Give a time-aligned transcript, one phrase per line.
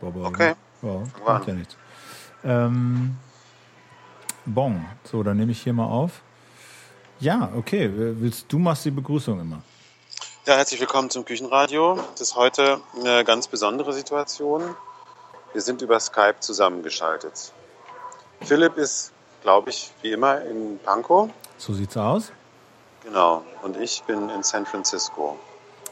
[0.00, 0.54] Aber, Okay.
[0.80, 1.76] Ja, macht ja nichts.
[2.44, 3.16] Ähm,
[4.46, 6.22] bon, so, dann nehme ich hier mal auf.
[7.18, 7.90] Ja, okay.
[7.92, 9.60] Willst du machst die Begrüßung immer?
[10.46, 11.98] Ja, herzlich willkommen zum Küchenradio.
[12.12, 14.62] Das ist heute eine ganz besondere Situation.
[15.52, 17.52] Wir sind über Skype zusammengeschaltet.
[18.42, 19.12] Philipp ist,
[19.42, 21.28] glaube ich, wie immer in Pankow.
[21.56, 22.30] So sieht's aus.
[23.02, 23.42] Genau.
[23.62, 25.36] Und ich bin in San Francisco.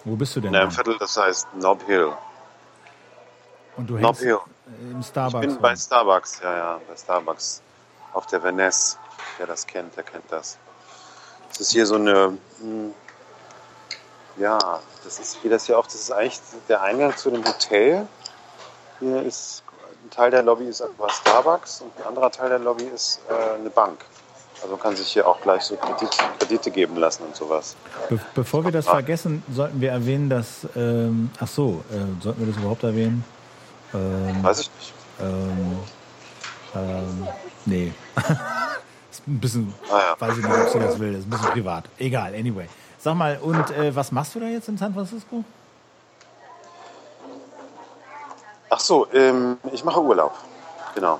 [0.04, 0.54] Wo bist du denn?
[0.54, 0.70] In einem?
[0.70, 2.12] Viertel, das heißt Nob Hill.
[3.77, 4.38] Und du hängst Hill.
[4.90, 5.40] im Ich Starbucks.
[5.40, 5.62] bin rum.
[5.62, 7.62] bei Starbucks, ja, ja, bei Starbucks.
[8.12, 8.98] Auf der Venice.
[9.38, 10.56] Wer das kennt, der kennt das.
[11.51, 12.95] Das ist hier so eine, hm,
[14.38, 14.59] ja,
[15.04, 18.06] das ist, wie das hier auch, das ist eigentlich der Eingang zu dem Hotel.
[19.01, 19.62] Hier ist,
[20.04, 23.59] ein Teil der Lobby ist aber Starbucks und ein anderer Teil der Lobby ist äh,
[23.59, 24.04] eine Bank.
[24.62, 27.77] Also man kann sich hier auch gleich so Kredit, Kredite geben lassen und sowas.
[28.09, 30.66] Be bevor wir das vergessen, sollten wir erwähnen, dass.
[30.74, 33.23] Ähm, ach so, äh, sollten wir das überhaupt erwähnen?
[33.95, 34.95] Ähm, Weiß ich nicht.
[35.20, 35.78] ähm,
[36.74, 37.28] ähm,
[37.64, 37.92] nee.
[39.10, 39.74] ist ein bisschen.
[39.90, 40.15] Ah ja.
[40.20, 41.12] Weiß ich nicht, ob sie das will.
[41.12, 41.84] Das ist ein bisschen privat.
[41.98, 42.68] Egal, anyway.
[42.98, 45.45] Sag mal, und äh, was machst du da jetzt in San Francisco?
[48.68, 50.34] Ach so, ähm, ich mache Urlaub.
[50.95, 51.18] Genau.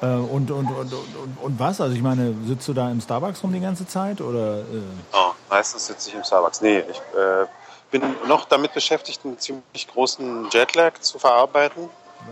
[0.00, 1.80] Äh, und, und, und, und, und, was?
[1.80, 4.20] Also, ich meine, sitzt du da im Starbucks rum die ganze Zeit?
[4.20, 4.60] Oder.
[4.60, 4.64] Äh,
[5.12, 6.60] Oh, meistens sitze ich im Starbucks.
[6.60, 7.46] Nee, ich äh,
[7.92, 11.88] bin noch damit beschäftigt, einen ziemlich großen Jetlag zu verarbeiten.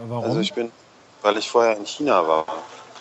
[0.08, 0.24] warum?
[0.24, 0.72] Also ich bin,
[1.22, 2.46] weil ich vorher in China war.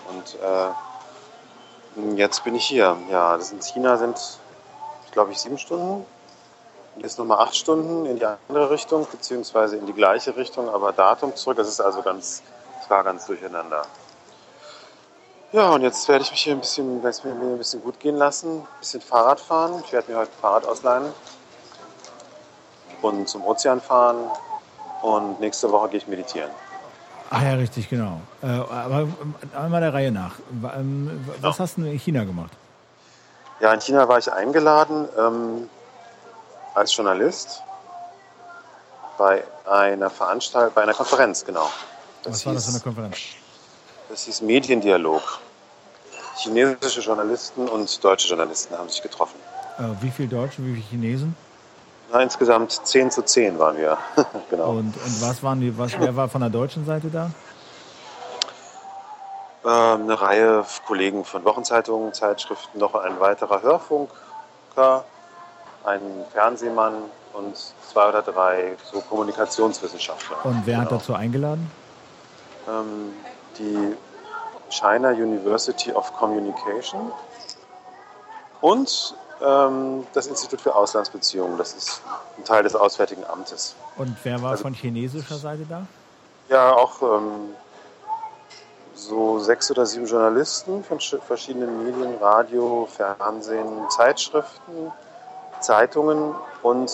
[0.10, 2.98] Und äh, jetzt bin ich hier.
[3.10, 4.20] Ja, das in China sind,
[5.12, 6.06] glaube ich, sieben Stunden.
[6.96, 10.92] Und Jetzt nochmal acht Stunden in die andere Richtung, beziehungsweise in die gleiche Richtung, aber
[10.92, 11.58] Datum zurück.
[11.58, 12.44] Das ist also ganz,
[12.80, 13.84] das war ganz durcheinander.
[15.52, 18.00] Ja, und jetzt werde ich mich hier ein bisschen, werde es mir ein bisschen gut
[18.00, 19.82] gehen lassen, ein bisschen Fahrrad fahren.
[19.84, 21.12] Ich werde mir heute ein Fahrrad ausleihen
[23.02, 24.17] und zum Ozean fahren.
[25.02, 26.50] Und nächste Woche gehe ich meditieren.
[27.30, 28.19] Ach ja, richtig, genau.
[28.42, 30.36] Äh, aber ähm, einmal der Reihe nach.
[30.75, 31.64] Ähm, was Ja.
[31.64, 32.52] hast du in China gemacht?
[33.59, 35.70] Ja, in China war ich eingeladen ähm,
[36.76, 37.61] als Journalist
[39.17, 41.70] bei einer Veranstaltung, bei einer Konferenz, genau.
[42.23, 43.17] Was war das für eine Konferenz?
[44.09, 45.21] das hieß Mediendialog.
[46.38, 49.36] Chinesische Journalisten und deutsche Journalisten haben sich getroffen.
[49.77, 51.36] Äh, wie viele Deutsche, wie viele Chinesen?
[52.11, 53.97] Na, insgesamt 10 zu 10 waren wir.
[54.49, 54.71] genau.
[54.71, 57.31] Und, und was waren die, was, wer war von der deutschen Seite da?
[59.65, 65.03] Ähm, eine Reihe Kollegen von Wochenzeitungen, Zeitschriften, noch ein weiterer Hörfunker,
[65.86, 66.02] ein
[66.33, 66.93] Fernsehmann
[67.33, 67.55] und
[67.92, 70.37] zwei oder drei so Kommunikationswissenschaftler.
[70.45, 70.99] Und wer hat Genau.
[70.99, 71.70] dazu eingeladen?
[72.67, 73.14] ähm,
[73.58, 73.95] die
[74.70, 77.11] China University of Communication
[78.61, 81.58] und das Institut für Auslandsbeziehungen.
[81.58, 82.02] Das ist
[82.38, 83.76] ein Teil des Auswärtigen Amtes.
[83.98, 85.86] Und wer war Also- von chinesischer Seite da?
[86.50, 87.54] Ja, auch ähm,
[88.95, 94.92] so sechs oder sieben Journalisten von sch- verschiedenen Medien, Radio, Fernsehen, Zeitschriften,
[95.61, 96.92] Zeitungen und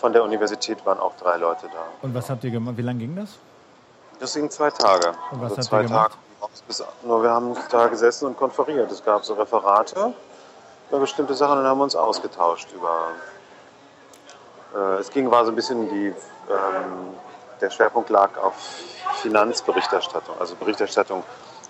[0.00, 1.84] von der Universität waren auch drei Leute da.
[2.02, 2.76] Und was habt ihr gemacht?
[2.76, 3.30] Wie lange ging das?
[4.18, 5.12] Das ging zwei Tage.
[5.30, 6.12] Und was also habt ihr gemacht?
[6.40, 6.90] Tage.
[7.04, 8.90] nur wir haben da gesessen und konferiert.
[8.90, 10.12] Es gab so Referate
[10.90, 13.12] über bestimmte Sachen und haben uns ausgetauscht über.
[14.74, 16.06] Äh, es ging war so ein bisschen die.
[16.08, 17.14] Ähm,
[17.60, 18.54] der Schwerpunkt lag auf
[19.20, 21.22] Finanzberichterstattung, also Berichterstattung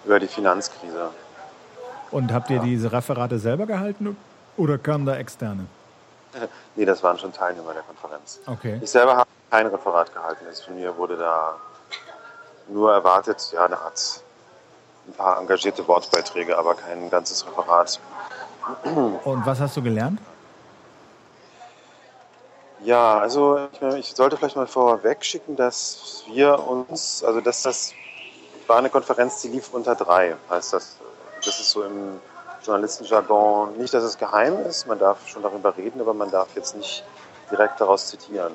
[0.04, 1.10] über die Finanzkrise.
[2.12, 4.16] Und habt ihr diese Referate selber gehalten
[4.56, 5.66] oder kamen da externe?
[6.76, 8.38] Nee, das waren schon Teilnehmer der Konferenz.
[8.47, 8.78] Okay.
[8.80, 10.47] Ich selber habe kein Referat gehalten.
[10.47, 11.56] Also von mir wurde da
[12.69, 14.22] nur erwartet, ja, eine Art,
[15.09, 17.98] ein paar engagierte Wortbeiträge, aber kein ganzes Referat.
[19.25, 20.21] Und was hast du gelernt?
[22.82, 27.93] Ja, also ich, sollte vielleicht mal vorweg schicken, dass wir uns, also dass das
[28.66, 30.97] war eine Konferenz, die lief unter drei, heißt das.
[31.44, 32.21] Das ist so im
[32.62, 36.77] Journalistenjargon, nicht, dass es geheim ist, man darf schon darüber reden, aber man darf jetzt
[36.77, 37.04] nicht
[37.50, 38.53] direkt daraus zitieren.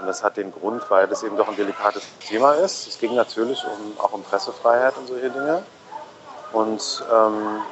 [0.00, 2.88] Und das hat den Grund, weil das eben doch ein delikates Thema ist.
[2.88, 5.62] Es ging natürlich um, auch um Pressefreiheit und solche Dinge.
[6.52, 7.62] Und ähm,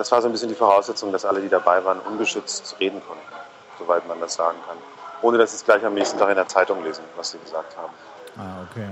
[0.00, 3.22] das war so ein bisschen die Voraussetzung, dass alle, die dabei waren, ungeschützt reden konnten,
[3.78, 4.78] soweit man das sagen kann.
[5.20, 7.76] Ohne dass sie es gleich am nächsten Tag in der Zeitung lesen, was sie gesagt
[7.76, 7.92] haben.
[8.38, 8.88] Ah, okay.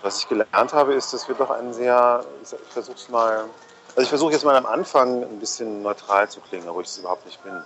[0.00, 3.44] Was ich gelernt habe, ist, dass wir doch einen sehr, ich versuche es mal,
[3.90, 6.96] also ich versuche jetzt mal am Anfang ein bisschen neutral zu klingen, obwohl ich es
[6.96, 7.62] überhaupt nicht bin.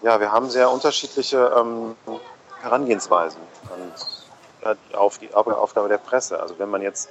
[0.00, 1.94] Ja, wir haben sehr unterschiedliche ähm,
[2.62, 3.40] Herangehensweisen
[4.94, 6.40] auf die Aufgabe der Presse.
[6.40, 7.10] Also wenn man jetzt,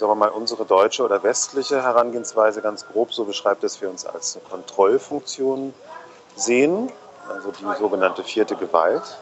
[0.00, 4.06] sagen wir mal, unsere deutsche oder westliche Herangehensweise ganz grob so beschreibt, dass wir uns
[4.06, 5.74] als eine Kontrollfunktion
[6.34, 6.90] sehen,
[7.28, 9.18] also die sogenannte vierte Gewalt,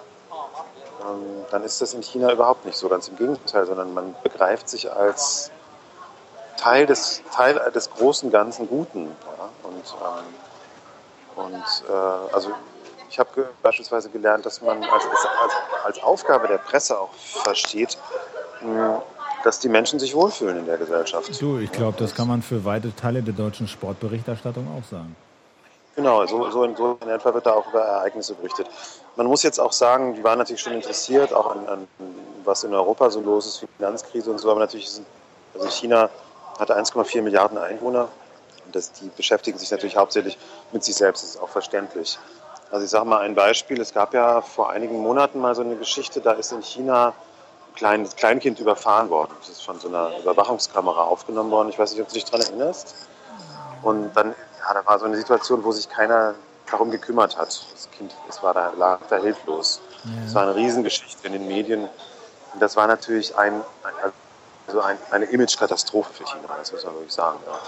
[1.03, 2.89] ähm, dann ist das in China überhaupt nicht so.
[2.89, 5.51] Ganz im Gegenteil, sondern man begreift sich als
[6.57, 9.07] Teil des, Teil des großen ganzen Guten.
[9.07, 9.49] Ja?
[9.65, 9.85] Und,
[11.45, 12.51] ähm, und äh, also
[13.11, 15.55] ich habe beispielsweise gelernt, dass man als, als,
[15.85, 17.99] als Aufgabe der Presse auch versteht,
[18.61, 19.03] mh,
[19.45, 21.41] dass die Menschen sich wohlfühlen in der Gesellschaft.
[21.41, 25.15] Du, ich glaube, das kann man für weite Teile der deutschen Sportberichterstattung auch sagen.
[25.99, 28.69] Genau, so, so, in, so in etwa wird da auch über Ereignisse berichtet.
[29.17, 31.89] Man muss jetzt auch sagen, die waren natürlich schon interessiert, auch an, an
[32.45, 35.07] was in Europa so los ist, Finanzkrise und so, aber natürlich sind,
[35.55, 36.09] also China
[36.59, 38.09] hatte 1,4 Milliarden Einwohner
[38.65, 40.39] und das, die beschäftigen sich natürlich hauptsächlich
[40.71, 42.17] mit sich selbst, das ist auch verständlich.
[42.71, 45.75] Also ich sage mal ein Beispiel, es gab ja vor einigen Monaten mal so eine
[45.75, 47.13] Geschichte, da ist in China
[47.75, 49.33] kleines Kleinkind überfahren worden.
[49.41, 51.69] Das ist von so einer Überwachungskamera aufgenommen worden.
[51.69, 52.95] Ich weiß nicht, ob du dich daran erinnerst.
[53.83, 56.35] Und dann, ja, da war so eine Situation, wo sich keiner
[56.71, 57.49] darum gekümmert hat.
[57.73, 59.81] Das Kind das war da, lag da hilflos.
[60.05, 60.11] Ja.
[60.25, 61.89] Das war eine Riesengeschichte in den Medien.
[62.53, 63.63] Und das war natürlich ein,
[64.67, 67.39] also ein, eine Imagekatastrophe für China, das muss man wirklich sagen.
[67.47, 67.59] Ja.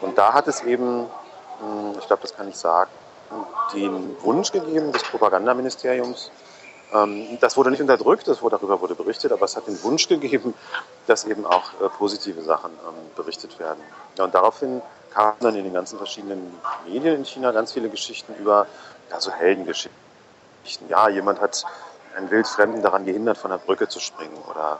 [0.00, 1.06] Und da hat es eben,
[1.60, 2.90] hm, ich glaube, das kann ich sagen,
[3.72, 6.30] den Wunsch gegeben des Propagandaministeriums,
[7.40, 10.52] das wurde nicht unterdrückt, das wurde, darüber wurde berichtet, aber es hat den Wunsch gegeben,
[11.06, 13.82] dass eben auch äh, positive Sachen ähm, berichtet werden.
[14.18, 14.82] Ja, und daraufhin
[15.14, 16.54] kamen dann in den ganzen verschiedenen
[16.86, 18.66] Medien in China ganz viele Geschichten über
[19.10, 19.96] ja, so Heldengeschichten.
[20.88, 21.64] Ja, jemand hat
[22.14, 24.78] einen Wildfremden daran gehindert, von der Brücke zu springen oder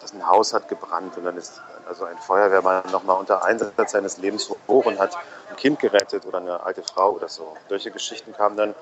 [0.00, 4.16] dass ein Haus hat gebrannt und dann ist also ein Feuerwehrmann nochmal unter Einsatz seines
[4.16, 5.16] Lebens hoch hat
[5.50, 7.54] ein Kind gerettet oder eine alte Frau oder so.
[7.68, 8.74] Solche Geschichten kamen dann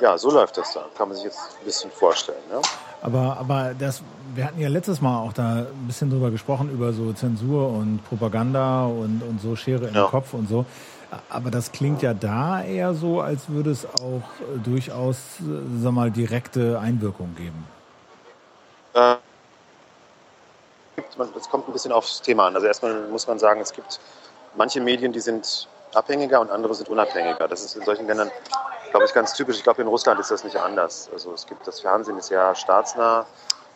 [0.00, 0.86] ja, so läuft das da.
[0.96, 2.42] Kann man sich jetzt ein bisschen vorstellen.
[2.50, 2.60] Ja?
[3.02, 4.02] Aber, aber das,
[4.34, 8.00] wir hatten ja letztes Mal auch da ein bisschen drüber gesprochen, über so Zensur und
[8.08, 10.06] Propaganda und, und so Schere im ja.
[10.06, 10.64] Kopf und so.
[11.28, 14.22] Aber das klingt ja da eher so, als würde es auch
[14.64, 15.16] durchaus,
[15.80, 17.66] sag mal, direkte Einwirkung geben.
[18.94, 19.16] Äh,
[21.36, 22.54] es kommt ein bisschen aufs Thema an.
[22.54, 24.00] Also erstmal muss man sagen, es gibt
[24.56, 27.48] manche Medien, die sind abhängiger und andere sind unabhängiger.
[27.48, 28.30] Das ist in solchen Ländern
[28.94, 29.56] glaube ich, ganz typisch.
[29.56, 31.10] Ich glaube, in Russland ist das nicht anders.
[31.12, 33.26] Also es gibt das Fernsehen ist ja staatsnah,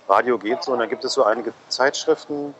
[0.08, 2.54] Radio geht so und dann gibt es so einige Zeitschriften,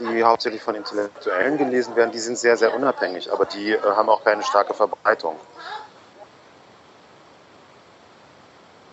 [0.00, 2.10] die hauptsächlich von Intellektuellen gelesen werden.
[2.10, 5.36] Die sind sehr, sehr unabhängig, aber die äh, haben auch keine starke Verbreitung.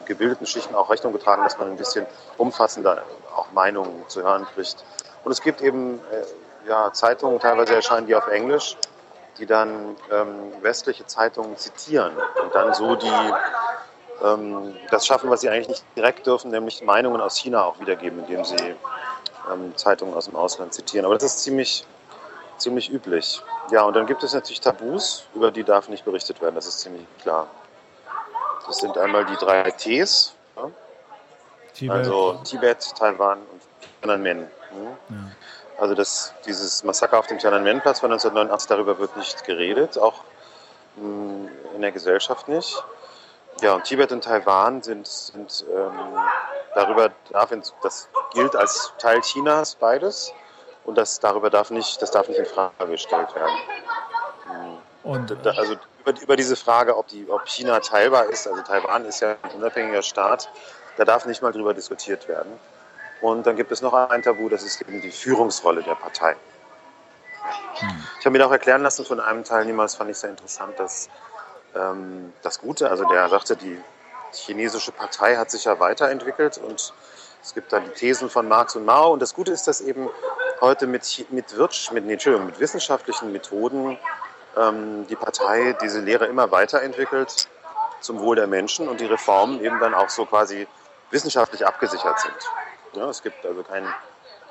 [0.06, 2.06] gebildeten Schichten auch Rechnung getragen, dass man ein bisschen
[2.38, 3.04] umfassender
[3.36, 4.86] auch Meinungen zu hören kriegt.
[5.24, 8.78] Und es gibt eben äh, ja, Zeitungen, teilweise erscheinen die auf Englisch,
[9.40, 13.34] die dann ähm, westliche Zeitungen zitieren und dann so die
[14.24, 18.20] ähm, das schaffen, was sie eigentlich nicht direkt dürfen, nämlich Meinungen aus China auch wiedergeben,
[18.20, 18.76] indem sie
[19.52, 21.06] ähm, Zeitungen aus dem Ausland zitieren.
[21.06, 21.86] Aber das ist ziemlich,
[22.58, 23.42] ziemlich üblich.
[23.72, 26.80] Ja, und dann gibt es natürlich Tabus, über die darf nicht berichtet werden, das ist
[26.80, 27.48] ziemlich klar.
[28.66, 30.72] Das sind einmal die drei Ts, ja?
[31.74, 31.96] Tibet.
[31.96, 33.62] also Tibet, Taiwan und
[34.02, 34.40] Tiananmen.
[34.72, 34.98] Hm?
[35.10, 35.16] Ja.
[35.78, 40.24] Also das, dieses Massaker auf dem Tiananmen-Platz von 1989, darüber wird nicht geredet, auch
[40.96, 42.84] hm, in der Gesellschaft nicht.
[43.62, 46.18] Ja, und Tibet und Taiwan sind, sind ähm,
[46.76, 47.52] darüber darf
[47.82, 50.32] das gilt als Teil Chinas beides
[50.86, 53.58] und das darüber darf nicht, das darf nicht in Frage gestellt werden.
[54.46, 54.78] Hm.
[55.04, 55.76] Und da, also
[56.06, 59.52] über, über, diese Frage, ob, die, ob China teilbar ist, also Taiwan ist ja ein
[59.52, 60.50] unabhängiger Staat,
[60.98, 62.60] da darf nicht mal drüber diskutiert werden.
[63.22, 66.36] Und dann gibt es noch ein Tabu, das ist eben die Führungsrolle der Partei.
[68.20, 71.10] Ich habe mir auch erklären lassen von einem Teilnehmer, das fand ich sehr interessant, dass
[71.76, 73.80] ähm, das Gute, also der sagte, die
[74.34, 76.94] chinesische Partei hat sich ja weiterentwickelt und
[77.42, 79.14] es gibt da die Thesen von Marx und Mao.
[79.14, 80.10] Und das Gute ist, dass eben
[80.60, 83.98] heute mit, mit, Wirtsch, mit, nee, mit wissenschaftlichen Methoden
[84.58, 87.48] ähm, die Partei diese Lehre immer weiterentwickelt
[88.02, 90.68] zum Wohl der Menschen und die Reformen eben dann auch so quasi
[91.12, 92.36] wissenschaftlich abgesichert sind.
[92.98, 93.86] Ja, es gibt also kein,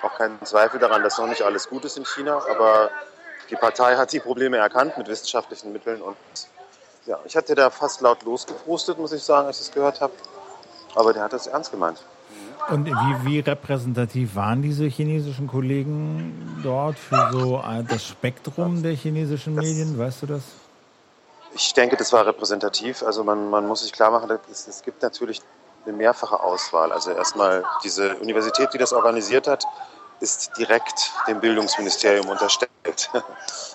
[0.03, 2.91] auch keinen Zweifel daran, dass noch nicht alles gut ist in China, aber
[3.51, 6.17] die Partei hat die Probleme erkannt mit wissenschaftlichen Mitteln und
[7.07, 10.13] ja, ich hatte da fast laut losgeprostet, muss ich sagen, als ich es gehört habe.
[10.95, 12.03] Aber der hat das ernst gemeint.
[12.69, 19.55] Und wie, wie repräsentativ waren diese chinesischen Kollegen dort für so das Spektrum der chinesischen
[19.55, 19.97] Medien?
[19.97, 20.43] Weißt du das?
[21.55, 23.05] Ich denke, das war repräsentativ.
[23.05, 25.43] Also man, man muss sich klar machen, es, es gibt natürlich
[25.87, 26.93] eine mehrfache Auswahl.
[26.93, 29.65] Also erstmal diese Universität, die das organisiert hat,
[30.21, 32.71] ist direkt dem Bildungsministerium unterstellt.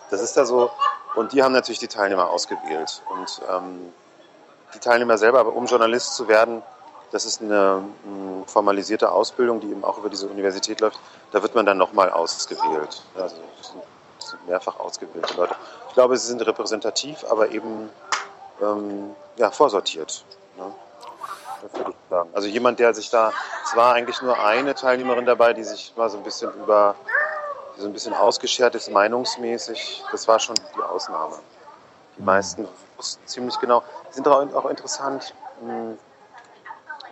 [0.09, 0.69] Das ist da so.
[1.15, 3.01] Und die haben natürlich die Teilnehmer ausgewählt.
[3.09, 3.93] Und ähm,
[4.73, 6.61] die Teilnehmer selber, aber um Journalist zu werden,
[7.11, 10.99] das ist eine, eine formalisierte Ausbildung, die eben auch über diese Universität läuft.
[11.31, 13.03] Da wird man dann nochmal ausgewählt.
[13.15, 15.55] Also das sind mehrfach ausgewählte Leute.
[15.87, 17.89] Ich glaube, sie sind repräsentativ, aber eben
[18.61, 20.23] ähm, ja, vorsortiert.
[20.57, 20.73] Ne?
[22.11, 22.29] Sagen.
[22.33, 23.31] Also jemand, der sich da,
[23.63, 26.93] es war eigentlich nur eine Teilnehmerin dabei, die sich mal so ein bisschen über,
[27.77, 30.03] so ein bisschen ausgeschert ist, meinungsmäßig.
[30.11, 31.37] Das war schon die Ausnahme.
[32.17, 33.83] Die meisten wussten ziemlich genau.
[34.09, 35.33] Die sind auch, interessant.
[35.61, 35.97] Hm,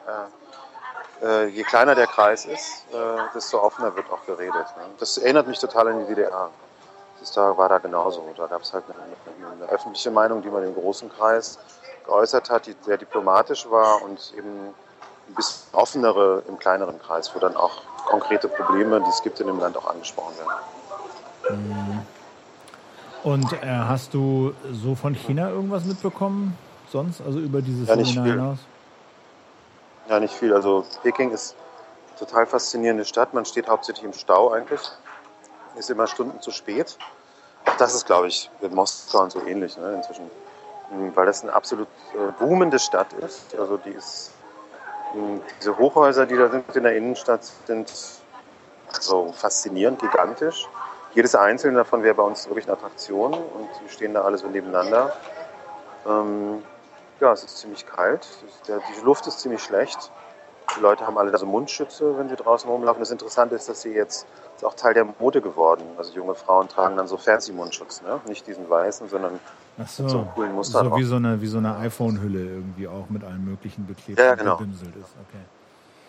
[0.06, 2.98] äh, äh, je kleiner der Kreis ist, äh,
[3.34, 4.68] desto offener wird auch geredet.
[4.78, 4.84] Ne?
[5.00, 6.50] Das erinnert mich total an die DDR.
[7.20, 8.34] Das war da genauso.
[8.38, 11.60] Da gab es halt eine, eine, eine, öffentliche Meinung, die man im großen Kreis
[12.06, 14.74] geäußert hat, die sehr diplomatisch war und eben
[15.30, 19.48] ein bisschen offenere im kleineren Kreis, wo dann auch konkrete Probleme, die es gibt in
[19.48, 21.58] dem Land, auch angesprochen werden.
[21.58, 22.00] Mhm.
[23.24, 26.58] Und äh, hast du so von China irgendwas mitbekommen?
[26.92, 28.58] Sonst, also über dieses ja, Seminar hinaus?
[30.08, 30.54] Ja, nicht viel.
[30.54, 31.56] Also Peking ist
[32.10, 33.34] eine total faszinierende Stadt.
[33.34, 34.82] Man steht hauptsächlich im Stau eigentlich.
[35.76, 36.98] Ist immer Stunden zu spät.
[37.66, 40.32] Auch das ist, glaube ich, in Moskau und so ähnlich ne, inzwischen.
[40.90, 43.56] Hm, weil das eine absolut äh, boomende Stadt ist.
[43.56, 44.32] Also die ist,
[45.60, 47.92] diese Hochhäuser, die da sind in der Innenstadt, sind
[49.00, 50.68] so faszinierend, gigantisch.
[51.14, 54.48] Jedes einzelne davon wäre bei uns wirklich eine Attraktion und die stehen da alle so
[54.48, 55.14] nebeneinander.
[56.08, 56.64] Ähm,
[57.20, 58.28] ja, es ist ziemlich kalt.
[58.68, 60.12] Die Luft ist ziemlich schlecht.
[60.76, 63.00] Die Leute haben alle so Mundschütze, wenn sie draußen rumlaufen.
[63.00, 64.28] Das Interessante ist, dass sie jetzt
[64.60, 65.84] ist auch Teil der Mode geworden.
[65.98, 68.20] Also junge Frauen tragen dann so Fancy-Mundschutz, ne?
[68.28, 69.40] nicht diesen weißen, sondern
[69.86, 70.84] so, mit so einem coolen Muster.
[70.84, 74.36] So wie so eine, wie so eine iPhone-Hülle irgendwie auch mit allen möglichen beklebt ja,
[74.36, 74.56] genau.
[74.56, 74.62] ist.
[74.62, 75.40] Okay.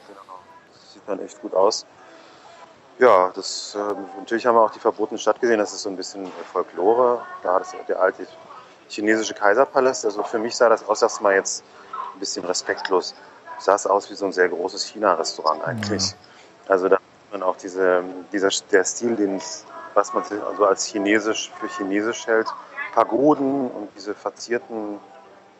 [0.09, 0.39] Genau.
[0.73, 1.87] Das sieht dann echt gut aus.
[2.99, 5.59] Ja, das, äh, natürlich haben wir auch die verbotene Stadt gesehen.
[5.59, 7.23] Das ist so ein bisschen Folklore.
[7.43, 8.27] Da ist der alte
[8.89, 10.05] chinesische Kaiserpalast.
[10.05, 11.63] Also für mich sah das aus, dass mal jetzt
[12.15, 13.15] ein bisschen respektlos.
[13.61, 16.11] Sah es aus wie so ein sehr großes China-Restaurant eigentlich.
[16.11, 16.17] Ja.
[16.69, 17.03] Also da hat
[17.33, 18.03] man auch diese,
[18.33, 19.41] dieser, der Stil, den
[19.95, 22.47] was man also als chinesisch für chinesisch hält,
[22.95, 24.99] Pagoden und diese verzierten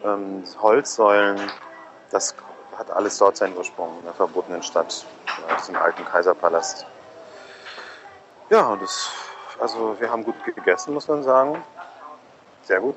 [0.05, 1.41] ähm, Holzsäulen,
[2.11, 2.35] das
[2.77, 5.05] hat alles dort seinen Ursprung in der verbotenen Stadt,
[5.49, 6.87] in diesem alten Kaiserpalast.
[8.49, 9.11] Ja, und das,
[9.61, 11.63] also wir haben gut gegessen, muss man sagen.
[12.65, 12.97] Sehr gut.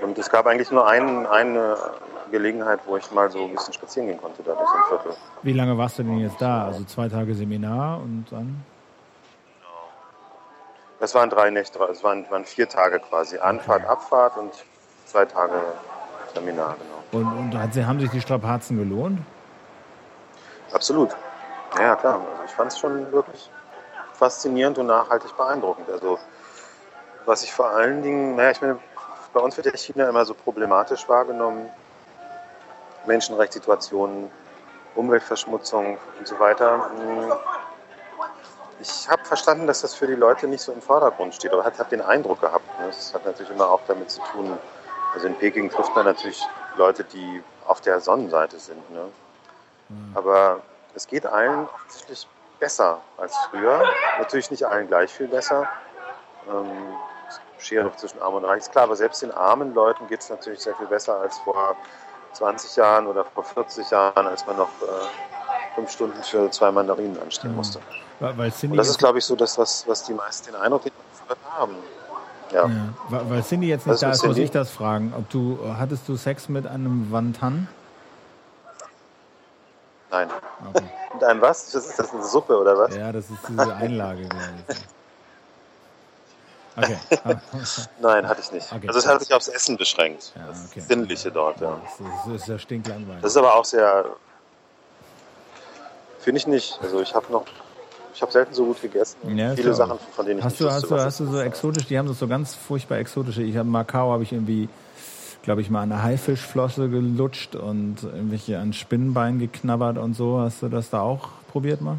[0.00, 1.76] Und es gab eigentlich nur ein, eine
[2.30, 5.16] Gelegenheit, wo ich mal so ein bisschen spazieren gehen konnte, da durch ein Viertel.
[5.42, 6.66] Wie lange warst du denn jetzt da?
[6.66, 8.64] Also zwei Tage Seminar und dann?
[10.98, 13.38] Das waren drei Nächte, es waren, waren vier Tage quasi.
[13.38, 13.90] Anfahrt, okay.
[13.90, 14.52] Abfahrt und
[15.06, 15.54] zwei Tage
[16.34, 16.76] Seminar,
[17.10, 17.26] genau.
[17.26, 19.18] Und, und haben sich die Strapazen gelohnt?
[20.72, 21.16] Absolut.
[21.78, 22.20] Ja, klar.
[22.32, 23.50] Also ich fand es schon wirklich
[24.14, 25.88] faszinierend und nachhaltig beeindruckend.
[25.90, 26.18] Also
[27.26, 28.78] was ich vor allen Dingen, naja, ich meine,
[29.32, 31.68] bei uns wird ja China immer so problematisch wahrgenommen.
[33.06, 34.30] Menschenrechtssituationen,
[34.94, 36.90] Umweltverschmutzung und so weiter.
[38.80, 41.78] Ich habe verstanden, dass das für die Leute nicht so im Vordergrund steht, aber ich
[41.78, 42.66] habe den Eindruck gehabt.
[42.80, 42.86] Ne?
[42.86, 44.58] Das hat natürlich immer auch damit zu tun.
[45.14, 46.42] Also in Peking trifft man natürlich
[46.76, 48.90] Leute, die auf der Sonnenseite sind.
[48.90, 49.04] Ne?
[49.88, 50.12] Mhm.
[50.14, 50.60] Aber
[50.94, 52.26] es geht allen offensichtlich
[52.58, 53.82] besser als früher.
[54.18, 55.68] Natürlich nicht allen gleich viel besser.
[56.48, 56.94] Ähm,
[57.58, 60.60] Schere zwischen Arm und Reich ist klar, aber selbst den armen Leuten geht es natürlich
[60.60, 61.76] sehr viel besser als vor
[62.32, 67.20] 20 Jahren oder vor 40 Jahren, als man noch äh, fünf Stunden für zwei Mandarinen
[67.20, 67.80] anstehen musste.
[68.20, 68.36] Ja.
[68.36, 70.82] Weil und das ist, glaube ich, so das, was, was die meisten den Eindruck
[71.56, 71.74] haben.
[72.52, 72.66] Ja.
[72.66, 72.90] ja.
[73.08, 75.14] Weil Cindy jetzt nicht da ist, muss ich das fragen.
[75.16, 77.68] Ob du, hattest du Sex mit einem Wantan?
[80.10, 80.28] Nein.
[80.74, 80.84] Okay.
[81.14, 81.74] Mit einem was?
[81.74, 82.94] Ist das, eine Suppe oder was?
[82.94, 84.28] Ja, das ist diese Einlage.
[86.82, 86.98] Okay.
[88.00, 88.72] Nein, hatte ich nicht.
[88.72, 88.88] Okay.
[88.88, 90.32] Also es hat sich aufs Essen beschränkt.
[90.36, 90.80] Ja, das okay.
[90.80, 91.80] Sinnliche dort, ja.
[92.26, 93.22] Das ist ja stinklangweilig.
[93.22, 94.04] Das ist aber auch sehr.
[96.20, 96.78] Finde ich nicht.
[96.82, 97.44] Also ich habe noch.
[98.14, 99.36] Ich habe selten so gut gegessen.
[99.36, 101.40] Ja, Viele Sachen, von denen ich hast nicht du, wusste, Hast du, hast du so
[101.40, 103.42] exotisch, die haben das so ganz furchtbar exotische.
[103.42, 104.68] Ich habe Macau, habe ich irgendwie
[105.42, 110.38] glaube ich, mal an der Haifischflosse gelutscht und irgendwelche an Spinnenbein geknabbert und so.
[110.38, 111.98] Hast du das da auch probiert mal?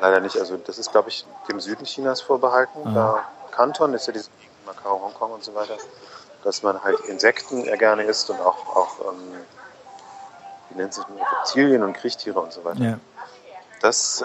[0.00, 0.36] Leider nicht.
[0.38, 2.80] Also das ist, glaube ich, dem Süden Chinas vorbehalten.
[2.86, 2.92] Ah.
[2.94, 4.30] Da Kanton ist ja dieses
[4.66, 5.76] Macau, Hongkong und so weiter,
[6.42, 9.44] dass man halt Insekten eher gerne isst und auch, auch ähm,
[10.70, 11.04] wie nennt sich
[11.38, 12.80] Reptilien und Kriechtiere und so weiter.
[12.80, 12.98] Ja.
[13.80, 14.24] Das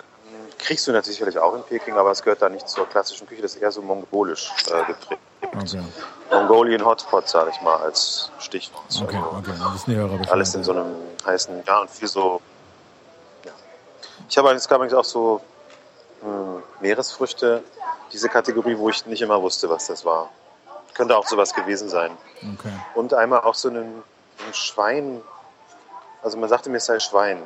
[0.58, 3.42] kriegst du natürlich sicherlich auch in Peking, aber es gehört da nicht zur klassischen Küche,
[3.42, 5.22] das ist eher so mongolisch äh, geprägt.
[5.42, 5.82] Okay.
[6.32, 8.84] Mongolian Hotspot, sage ich mal, als Stichwort.
[9.02, 9.52] Okay, also, okay.
[9.58, 10.96] Das ist eine alles in so einem
[11.26, 12.42] heißen, ja, und viel so.
[13.46, 13.52] Ja.
[14.28, 15.42] Ich habe es gab auch so
[16.22, 17.64] hm, Meeresfrüchte,
[18.12, 20.30] diese Kategorie, wo ich nicht immer wusste, was das war.
[20.94, 22.12] Könnte auch sowas gewesen sein.
[22.38, 22.74] Okay.
[22.96, 25.22] Und einmal auch so ein, ein Schwein,
[26.22, 27.44] also man sagte mir, es sei Schwein.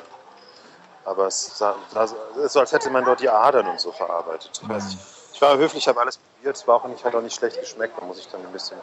[1.04, 2.08] Aber es sah, sah
[2.46, 4.60] so, als hätte man dort die Adern und so verarbeitet.
[4.66, 4.78] Mhm.
[5.32, 6.56] Ich war höflich, habe alles probiert.
[6.56, 7.98] Es war auch nicht, hat auch nicht schlecht geschmeckt.
[8.00, 8.78] Da muss ich dann ein bisschen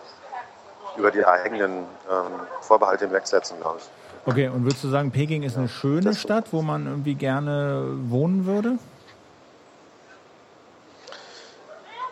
[0.97, 1.79] über die eigenen
[2.09, 3.89] ähm, Vorbehalte hinwegsetzen, glaube ich.
[4.25, 8.45] Okay, und würdest du sagen, Peking ist eine schöne Stadt, wo man irgendwie gerne wohnen
[8.45, 8.77] würde?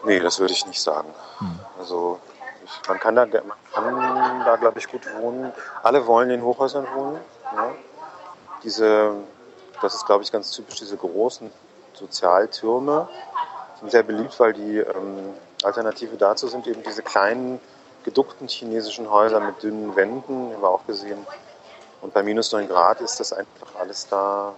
[0.04, 1.14] Nee, das würde ich nicht sagen.
[1.40, 1.60] Hm.
[1.78, 2.20] Also
[2.66, 5.52] ich, man kann da, man kann da glaube ich, gut wohnen.
[5.84, 7.20] Alle wollen in Hochhäusern wohnen.
[7.56, 7.72] Ja.
[8.64, 9.14] Diese,
[9.82, 11.52] das ist, glaube ich, ganz typisch, diese großen
[11.94, 13.08] Sozialtürme
[13.80, 17.60] sind sehr beliebt, weil die ähm, Alternative dazu sind eben diese kleinen,
[18.04, 21.26] geduckten chinesischen Häuser mit dünnen Wänden, haben wir auch gesehen.
[22.02, 24.54] Und bei minus 9 Grad ist das einfach alles da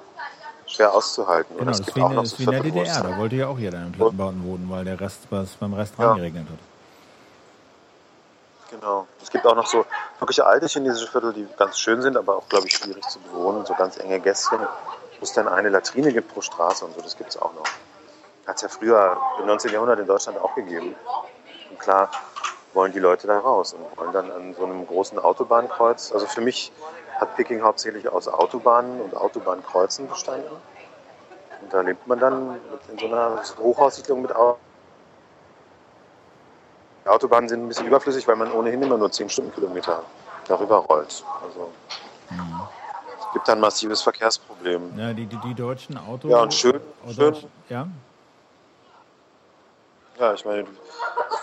[0.72, 1.58] schwer auszuhalten.
[1.58, 3.92] Genau, das wie, eine, ist wie in der DDR, da wollte ja auch jeder in
[3.92, 6.14] Plattenbauten wohnen, weil der Rest was beim Rest ja.
[6.14, 6.60] geregnet hat.
[8.72, 9.06] Genau.
[9.22, 9.86] Es gibt auch noch so
[10.20, 13.66] wirklich alte chinesische Viertel, die ganz schön sind, aber auch, glaube ich, schwierig zu bewohnen.
[13.66, 17.18] So ganz enge Gässchen, wo es dann eine Latrine gibt pro Straße und so, das
[17.18, 17.68] gibt es auch noch.
[18.48, 19.72] Hat es ja früher im 19.
[19.72, 20.96] Jahrhundert in Deutschland auch gegeben.
[21.70, 22.10] Und klar
[22.74, 26.14] wollen die Leute da raus und wollen dann an so einem großen Autobahnkreuz.
[26.14, 26.72] Also für mich
[27.22, 30.52] hat Peking hauptsächlich aus Autobahnen und Autobahnkreuzen bestanden.
[31.62, 32.60] Und da lebt man dann
[32.92, 34.60] in so einer Hochhaussiedlung mit Autos.
[37.06, 40.04] Die Autobahnen sind ein bisschen überflüssig, weil man ohnehin immer nur 10 Stundenkilometer
[40.48, 41.24] darüber rollt.
[41.44, 41.72] Also
[42.30, 42.62] mhm.
[43.20, 44.98] es gibt ein massives Verkehrsproblem.
[44.98, 46.30] Ja, die, die, die deutschen Autos.
[46.30, 46.82] Ja, und schön.
[47.16, 47.36] schön
[47.70, 47.88] ja.
[50.20, 50.68] Ja, ich meine,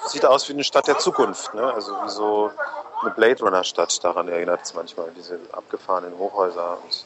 [0.06, 1.54] sieht aus wie eine Stadt der Zukunft.
[1.54, 1.72] Ne?
[1.72, 2.50] Also wie so
[3.02, 4.02] eine Blade Runner-Stadt.
[4.02, 7.04] Daran erinnert es manchmal, diese abgefahrenen Hochhäuser und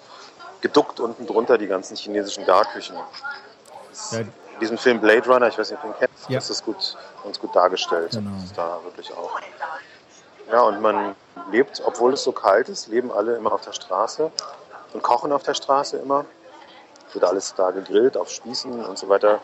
[0.60, 2.96] geduckt unten drunter die ganzen chinesischen Garküchen.
[4.10, 4.20] Ja,
[4.60, 6.38] diesem Film Blade Runner, ich weiß nicht, ob du ihn kennst, ja.
[6.38, 8.12] ist das gut, uns gut dargestellt.
[8.12, 8.30] Genau.
[8.36, 9.38] Das ist da wirklich auch.
[10.50, 11.16] Ja, und man
[11.50, 14.30] lebt, obwohl es so kalt ist, leben alle immer auf der Straße
[14.92, 16.24] und kochen auf der Straße immer.
[17.12, 19.40] Wird alles da gegrillt, auf Spießen und so weiter.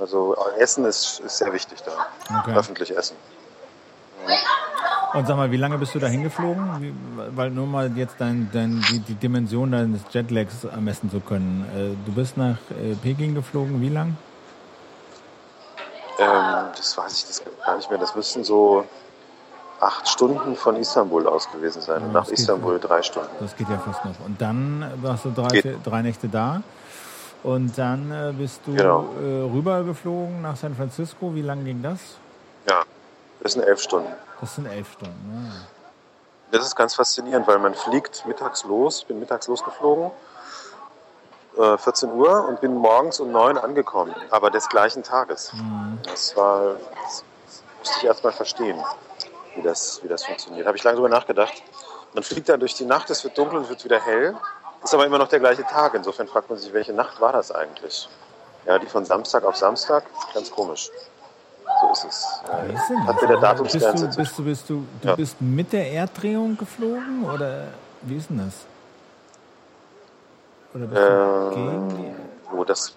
[0.00, 2.06] Also Essen ist, ist sehr wichtig da.
[2.40, 2.56] Okay.
[2.56, 3.16] Öffentlich Essen.
[4.26, 4.36] Ja.
[5.12, 6.64] Und sag mal, wie lange bist du da hingeflogen?
[6.80, 6.94] Wie,
[7.36, 11.66] weil nur mal jetzt dein, dein, die, die Dimension deines Jetlags ermessen zu können.
[11.74, 14.16] Äh, du bist nach äh, Peking geflogen, wie lang?
[16.18, 17.98] Ähm, das weiß ich das gar nicht mehr.
[17.98, 18.84] Das müssten so
[19.80, 22.02] acht Stunden von Istanbul aus gewesen sein.
[22.02, 23.30] Ja, nach Istanbul ja, drei Stunden.
[23.40, 24.24] Das geht ja fast noch.
[24.24, 26.62] Und dann warst du drei, vier, drei Nächte da.
[27.42, 29.08] Und dann äh, bist du genau.
[29.18, 31.34] rübergeflogen nach San Francisco.
[31.34, 31.98] Wie lange ging das?
[32.68, 32.82] Ja,
[33.40, 34.12] das sind elf Stunden.
[34.40, 35.66] Das sind elf Stunden, ja.
[36.52, 39.00] Das ist ganz faszinierend, weil man fliegt mittags los.
[39.00, 40.10] Ich bin mittags losgeflogen
[41.56, 45.52] 14 äh, Uhr und bin morgens um 9 angekommen, aber des gleichen Tages.
[45.52, 45.98] Mhm.
[46.04, 47.24] Das war, das
[47.78, 48.78] musste ich erst mal verstehen,
[49.56, 50.66] wie das, wie das funktioniert.
[50.66, 51.62] Habe ich lange darüber nachgedacht.
[52.14, 54.36] Man fliegt dann durch die Nacht, es wird dunkel und es wird wieder hell.
[54.82, 55.94] Ist aber immer noch der gleiche Tag.
[55.94, 58.08] Insofern fragt man sich, welche Nacht war das eigentlich?
[58.66, 60.90] Ja, die von Samstag auf Samstag, ganz komisch.
[61.92, 62.42] Ist es.
[62.46, 65.16] Äh, hat mit der Datumsgrenze bist du, bist du, bist du, du ja.
[65.16, 67.68] bist mit der Erddrehung geflogen oder
[68.02, 68.66] wie ist denn das?
[70.74, 72.56] Oder bist äh, gegen die?
[72.56, 72.94] Wo das.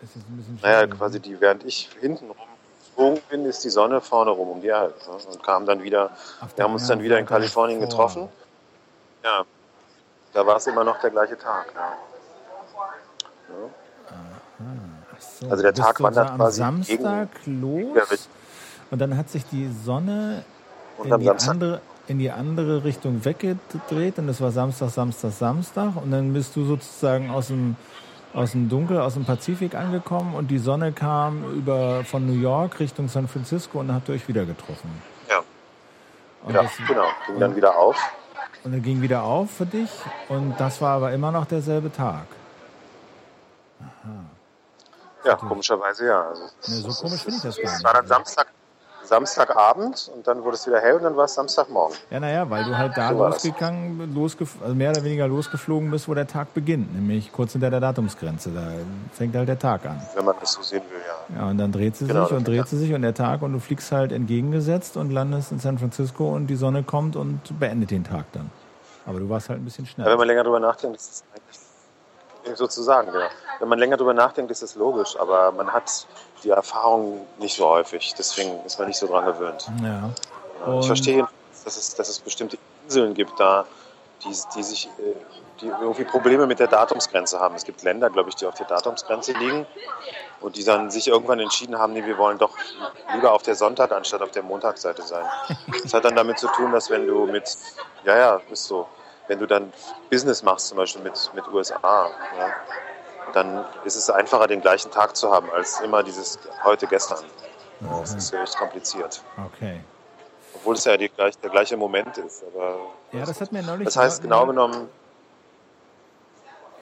[0.00, 2.30] das ist ein bisschen naja, quasi die, während ich hinten
[2.96, 4.94] rumgeflogen bin, ist die Sonne vorne rum um die Erde.
[5.06, 5.32] Ne?
[5.32, 6.10] Und kam dann wieder,
[6.54, 8.28] wir haben uns dann wieder in Kalifornien getroffen.
[9.24, 9.44] Ja.
[10.32, 11.74] Da war es immer noch der gleicheAg.
[11.74, 11.92] Ja.
[15.20, 15.48] So.
[15.48, 18.28] Also der Tag wandert quasi am Samstag gegen, los
[18.90, 20.44] und dann hat sich die Sonne
[21.02, 21.80] in die andere
[22.10, 26.64] in die andere Richtung weggedreht und es war Samstag, Samstag, Samstag und dann bist du
[26.64, 27.76] sozusagen aus dem,
[28.34, 32.80] aus dem Dunkel, aus dem Pazifik angekommen und die Sonne kam über, von New York
[32.80, 34.90] Richtung San Francisco und habt ihr euch wieder getroffen.
[35.28, 35.38] Ja.
[36.42, 37.06] Und ja, das, genau.
[37.28, 37.96] Ging dann wieder auf.
[38.64, 39.90] Und dann ging wieder auf für dich
[40.28, 42.26] und das war aber immer noch derselbe Tag.
[43.80, 44.39] Aha.
[45.24, 46.28] Ja, komischerweise ja.
[46.28, 47.74] Also, nee, so komisch finde ich das gar nicht.
[47.74, 48.46] Es war dann Samstag,
[49.04, 51.96] Samstagabend und dann wurde es wieder hell und dann war es Samstagmorgen.
[52.10, 56.08] Ja, naja, weil du halt da so losgegangen, losgef also mehr oder weniger losgeflogen bist,
[56.08, 58.50] wo der Tag beginnt, nämlich kurz hinter der Datumsgrenze.
[58.50, 58.72] Da
[59.12, 60.00] fängt halt der Tag an.
[60.14, 61.40] Wenn man das so sehen will, ja.
[61.40, 63.52] Ja, und dann dreht sie genau, sich und dreht sie sich und der Tag und
[63.52, 67.90] du fliegst halt entgegengesetzt und landest in San Francisco und die Sonne kommt und beendet
[67.90, 68.50] den Tag dann.
[69.06, 70.08] Aber du warst halt ein bisschen schneller.
[70.08, 71.69] Ja, wenn man länger drüber nachdenkt, ist es eigentlich
[72.54, 73.26] sozusagen, genau.
[73.58, 76.06] Wenn man länger drüber nachdenkt, ist es logisch, aber man hat
[76.42, 78.14] die Erfahrung nicht so häufig.
[78.16, 79.66] Deswegen ist man nicht so dran gewöhnt.
[79.82, 80.10] Ja.
[80.80, 81.28] ich verstehe,
[81.64, 83.66] dass es, dass es bestimmte Inseln gibt da,
[84.24, 85.14] die, die sich äh,
[85.60, 87.54] die irgendwie Probleme mit der Datumsgrenze haben.
[87.54, 89.66] Es gibt Länder, glaube ich, die auf der Datumsgrenze liegen
[90.40, 92.56] und die dann sich irgendwann entschieden haben, nee, wir wollen doch
[93.14, 95.24] lieber auf der Sonntag anstatt auf der Montagsseite sein.
[95.82, 97.56] Das hat dann damit zu tun, dass wenn du mit,
[98.04, 98.88] ja, ja, ist so,
[99.30, 99.72] wenn du dann
[100.10, 102.52] Business machst, zum Beispiel mit, mit USA, ja,
[103.32, 107.24] dann ist es einfacher, den gleichen Tag zu haben, als immer dieses heute, gestern.
[108.00, 109.22] Das ist echt kompliziert.
[109.52, 109.80] Okay.
[110.56, 112.42] Obwohl es ja die, der gleiche Moment ist.
[112.52, 112.78] Aber
[113.12, 113.84] ja, das hat mir neulich.
[113.86, 114.88] Das heißt, genau genommen,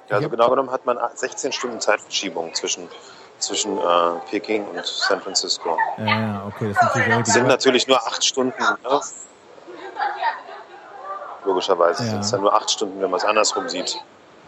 [0.09, 2.89] ja, also genau genommen hat man 16 Stunden Zeitverschiebung zwischen,
[3.39, 3.83] zwischen äh,
[4.31, 5.77] Peking und San Francisco.
[5.99, 6.73] Ja, okay.
[6.73, 8.59] Das sind, natürlich sind natürlich nur acht Stunden.
[8.59, 9.01] Ne?
[11.49, 12.11] Logischerweise ja.
[12.11, 13.99] sind es dann nur acht Stunden, wenn man es andersrum sieht.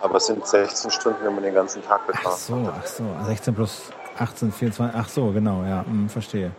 [0.02, 2.30] Aber es sind 16 Stunden, wenn man den ganzen Tag betrachtet.
[2.30, 3.04] Ach so, ach so.
[3.26, 3.82] 16 plus
[4.18, 5.00] 18, 24.
[5.00, 6.50] Ach so, genau, ja, hm, verstehe.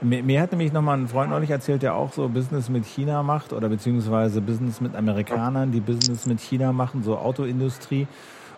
[0.00, 3.24] Mir, mir hat nämlich nochmal ein Freund neulich erzählt, der auch so Business mit China
[3.24, 8.06] macht oder beziehungsweise Business mit Amerikanern, die Business mit China machen, so Autoindustrie.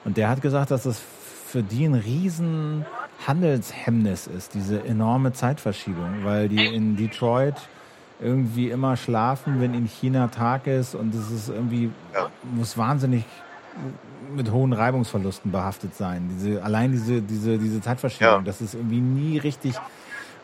[0.05, 1.00] Und der hat gesagt, dass das
[1.46, 2.85] für die ein riesen
[3.26, 7.55] Handelshemmnis ist, diese enorme Zeitverschiebung, weil die in Detroit
[8.23, 12.29] irgendwie immer schlafen, wenn in China Tag ist und es ist irgendwie, ja.
[12.55, 13.25] muss wahnsinnig
[14.35, 16.29] mit hohen Reibungsverlusten behaftet sein.
[16.33, 18.43] Diese, allein diese, diese, diese Zeitverschiebung, ja.
[18.43, 19.75] dass es irgendwie nie richtig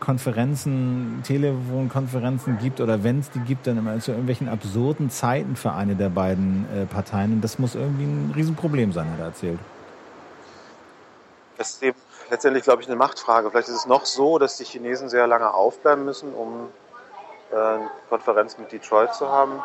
[0.01, 5.73] Konferenzen, Telefonkonferenzen gibt oder wenn es die gibt, dann immer zu irgendwelchen absurden Zeiten für
[5.73, 7.35] eine der beiden äh, Parteien.
[7.35, 9.59] Und das muss irgendwie ein Riesenproblem sein, hat er erzählt.
[11.57, 11.99] Das ist eben
[12.31, 13.51] letztendlich, glaube ich, eine Machtfrage.
[13.51, 16.69] Vielleicht ist es noch so, dass die Chinesen sehr lange aufbleiben müssen, um
[17.53, 19.63] eine Konferenz mit Detroit zu haben.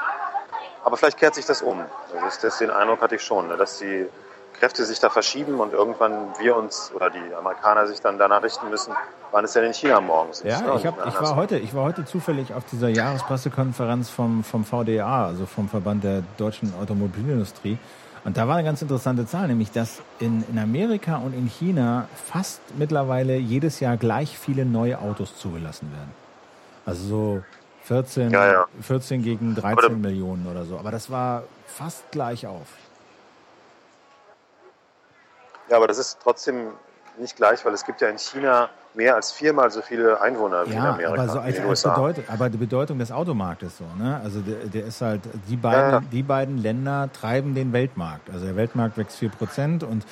[0.83, 1.79] Aber vielleicht kehrt sich das um.
[1.79, 4.07] Also das, das, den Eindruck hatte ich schon, ne, dass die
[4.59, 8.69] Kräfte sich da verschieben und irgendwann wir uns oder die Amerikaner sich dann danach richten
[8.69, 8.93] müssen,
[9.31, 10.61] wann es denn in China morgens ist.
[10.61, 14.65] Ja, ich, hab, ich, war heute, ich war heute zufällig auf dieser Jahrespressekonferenz vom, vom
[14.65, 17.77] VDA, also vom Verband der deutschen Automobilindustrie.
[18.23, 22.07] Und da war eine ganz interessante Zahl, nämlich dass in, in Amerika und in China
[22.31, 26.11] fast mittlerweile jedes Jahr gleich viele neue Autos zugelassen werden.
[26.85, 27.43] Also so
[27.91, 28.67] 14, ja, ja.
[28.82, 30.80] 14 gegen 13 Millionen oder so.
[30.80, 32.67] Aber das war fast gleich auf.
[35.69, 36.67] Ja, aber das ist trotzdem
[37.19, 40.73] nicht gleich, weil es gibt ja in China mehr als viermal so viele Einwohner wie
[40.73, 41.23] ja, in Amerika.
[41.23, 44.21] Aber, so als, als Bedeutung, aber die Bedeutung des Automarktes so, ne?
[44.23, 46.01] Also der, der ist halt, die beiden, ja.
[46.12, 48.30] die beiden Länder treiben den Weltmarkt.
[48.30, 50.06] Also der Weltmarkt wächst 4 Prozent und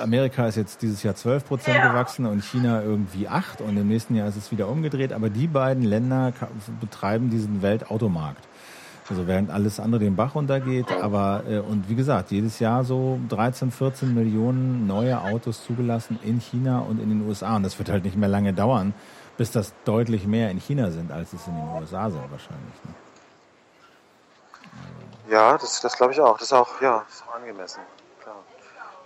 [0.00, 4.16] Amerika ist jetzt dieses Jahr 12 Prozent gewachsen und China irgendwie 8 und im nächsten
[4.16, 5.12] Jahr ist es wieder umgedreht.
[5.12, 6.32] Aber die beiden Länder
[6.80, 8.44] betreiben diesen Weltautomarkt.
[9.08, 13.18] Also während alles andere den Bach runtergeht, aber äh, und wie gesagt, jedes Jahr so
[13.30, 17.56] 13, 14 Millionen neue Autos zugelassen in China und in den USA.
[17.56, 18.92] Und das wird halt nicht mehr lange dauern,
[19.38, 22.74] bis das deutlich mehr in China sind, als es in den USA sind wahrscheinlich.
[22.84, 22.94] Ne?
[25.30, 26.34] Ja, das, das glaube ich auch.
[26.34, 27.80] Das ist auch, ja, ist auch angemessen.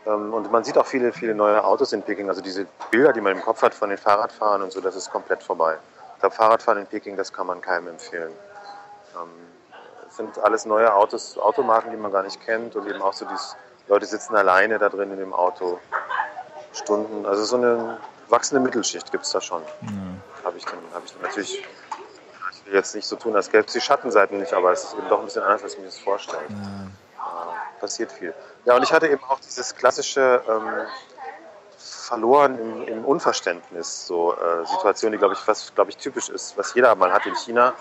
[0.06, 2.28] Ähm, und man sieht auch viele, viele neue Autos in Peking.
[2.28, 5.10] Also diese Bilder, die man im Kopf hat von den Fahrradfahrern und so, das ist
[5.10, 5.76] komplett vorbei.
[6.14, 8.32] Ich glaube, Fahrradfahren in Peking, das kann man keinem empfehlen.
[9.14, 9.30] Ähm,
[10.10, 13.56] sind alles neue Autos, Automarken, die man gar nicht kennt und eben auch so dieses,
[13.88, 15.78] Leute sitzen alleine da drin in dem Auto
[16.72, 17.26] Stunden.
[17.26, 19.62] Also so eine wachsende Mittelschicht gibt es da schon.
[19.82, 19.88] Ja.
[20.44, 21.62] Habe ich, dann, hab ich dann natürlich,
[22.52, 24.94] ich will jetzt nicht so tun, als gäbe es die Schattenseiten nicht, aber es ist
[24.94, 26.42] eben doch ein bisschen anders, als ich mir das vorstelle.
[26.48, 26.56] Ja.
[27.80, 28.34] Passiert viel.
[28.64, 30.86] Ja, und ich hatte eben auch dieses klassische ähm,
[31.78, 36.74] verloren im, im, Unverständnis, so äh, Situation, die glaube ich, was ich typisch ist, was
[36.74, 37.74] jeder mal hat in China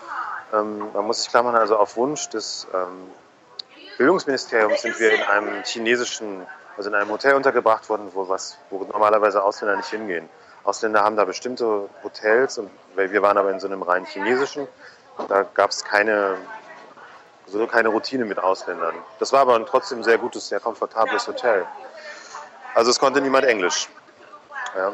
[0.54, 3.10] ähm, man muss sich klar machen, also auf Wunsch des ähm,
[3.98, 6.46] Bildungsministeriums sind wir in einem chinesischen,
[6.78, 10.28] also in einem Hotel untergebracht worden, wo, was, wo normalerweise Ausländer nicht hingehen.
[10.64, 14.68] Ausländer haben da bestimmte Hotels, und wir waren aber in so einem rein chinesischen.
[15.28, 16.38] Da gab es keine,
[17.52, 18.96] so keine Routine mit Ausländern.
[19.20, 21.66] Das war aber ein trotzdem sehr gutes, sehr komfortables Hotel.
[22.74, 23.90] Also es konnte niemand Englisch.
[24.76, 24.94] Ja.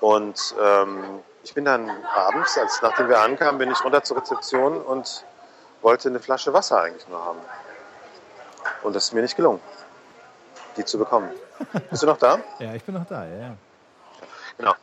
[0.00, 4.80] Und ähm, ich bin dann abends, als nachdem wir ankamen, bin ich runter zur Rezeption
[4.80, 5.24] und
[5.80, 7.38] wollte eine Flasche Wasser eigentlich nur haben.
[8.82, 9.60] Und das ist mir nicht gelungen,
[10.76, 11.30] die zu bekommen.
[11.90, 12.40] Bist du noch da?
[12.58, 13.38] ja, ich bin noch da, ja.
[13.38, 13.54] ja.
[14.58, 14.74] Genau.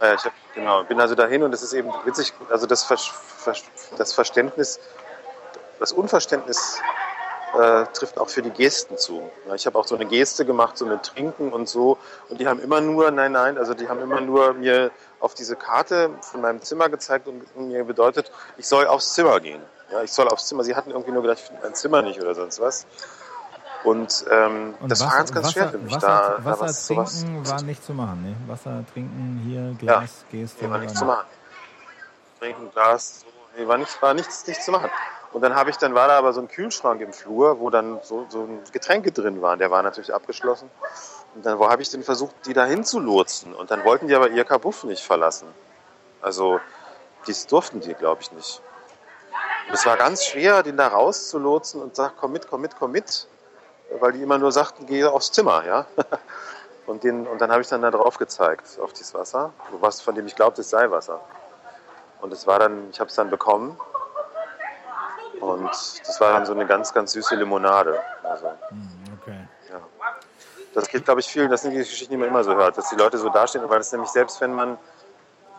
[0.00, 2.98] Äh, ich hab, genau, bin also dahin und es ist eben witzig, also das, Ver
[2.98, 3.54] Ver
[3.96, 4.78] das Verständnis,
[5.78, 6.80] das Unverständnis
[7.58, 9.30] äh, trifft auch für die Gesten zu.
[9.54, 11.98] Ich habe auch so eine Geste gemacht, so mit Trinken und so.
[12.28, 15.56] Und die haben immer nur, nein, nein, also die haben immer nur mir auf diese
[15.56, 19.62] Karte von meinem Zimmer gezeigt und mir bedeutet, ich soll aufs Zimmer gehen.
[19.90, 20.64] Ja, ich soll aufs Zimmer.
[20.64, 22.86] Sie hatten irgendwie nur gedacht, ich finde mein Zimmer nicht oder sonst was.
[23.84, 25.94] Und, ähm, und das Wasser, war ganz, ganz Wasser, schwer für mich.
[25.94, 27.50] Wasser, da, Wasser da trinken sowas.
[27.52, 28.22] war nicht zu machen.
[28.22, 28.36] Ne?
[28.48, 30.70] Wasser trinken hier, Glas, ja, Geste.
[30.70, 31.26] war nicht zu machen.
[32.40, 34.90] Trinken, Glas, so, nee, war, nicht, war nichts, nichts zu machen.
[35.36, 38.00] Und dann habe ich, dann war da aber so ein Kühlschrank im Flur, wo dann
[38.02, 39.58] so, so Getränke drin waren.
[39.58, 40.70] Der war natürlich abgeschlossen.
[41.34, 43.54] Und dann habe ich denn versucht, die da hinzulotsen.
[43.54, 45.46] Und dann wollten die aber ihr Kabuff nicht verlassen.
[46.22, 46.58] Also,
[47.26, 48.62] dies durften die, glaube ich, nicht.
[49.68, 52.92] Und es war ganz schwer, den da rauszulotsen und sagt, komm mit, komm mit, komm
[52.92, 53.28] mit.
[54.00, 55.84] Weil die immer nur sagten, geh aufs Zimmer, ja.
[56.86, 60.14] Und, den, und dann habe ich dann da drauf gezeigt, auf dieses Wasser, was, von
[60.14, 61.20] dem ich glaubte, es sei Wasser.
[62.20, 63.76] Und es war dann, ich habe es dann bekommen.
[65.40, 68.00] Und das war dann so eine ganz, ganz süße Limonade.
[68.22, 68.88] Also, Hm,
[69.20, 69.48] okay.
[69.70, 69.80] ja.
[70.74, 72.88] Das geht, glaube ich, vielen, das sind die Geschichten, die man immer so hört, dass
[72.90, 74.78] die Leute so dastehen, weil es nämlich selbst, wenn man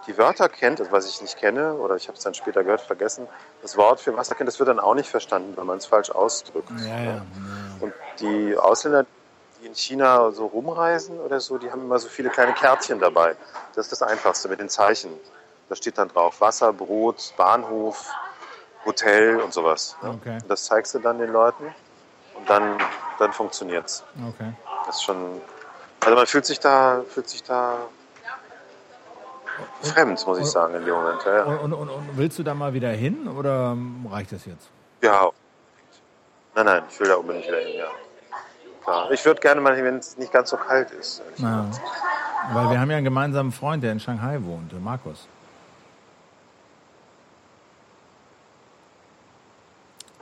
[0.06, 2.82] die Wörter kennt, also was ich nicht kenne, oder ich habe es dann später gehört,
[2.82, 3.28] vergessen,
[3.62, 6.12] das Wort für Wasser kennt, das wird dann auch nicht verstanden, weil man es falsch
[6.12, 6.70] ausdrückt.
[6.80, 7.04] Ja, ja.
[7.04, 7.22] ja.
[7.82, 9.06] Und die Ausländer,
[9.60, 13.36] die in China so rumreisen oder so, die haben immer so viele kleine Kärtchen dabei.
[13.76, 15.12] Das ist das Einfachste mit den Zeichen.
[15.68, 18.10] Da steht dann drauf Wasser, Brot, Bahnhof,
[18.88, 19.96] Hotel und sowas.
[20.02, 20.10] Ne?
[20.10, 20.40] Okay.
[20.42, 21.66] Und das zeigst du dann den Leuten
[22.36, 22.78] und dann,
[23.20, 24.04] dann funktioniert's.
[24.30, 24.54] Okay.
[24.86, 25.42] Das ist schon.
[26.00, 27.78] Also man fühlt sich da, fühlt sich da
[29.82, 31.24] fremd, muss ich sagen, in dem Moment.
[31.26, 31.44] Ja.
[31.44, 33.78] Und, und, und, willst du da mal wieder hin oder
[34.10, 34.70] reicht das jetzt?
[35.02, 35.30] ja.
[36.56, 37.88] Nein, nein, ich will da unbedingt wieder hin, ja.
[38.84, 39.12] Klar.
[39.12, 41.22] Ich würde gerne mal hin, wenn es nicht ganz so kalt ist.
[41.38, 41.70] Ja.
[42.52, 45.28] Weil wir haben ja einen gemeinsamen Freund, der in Shanghai wohnt, Markus.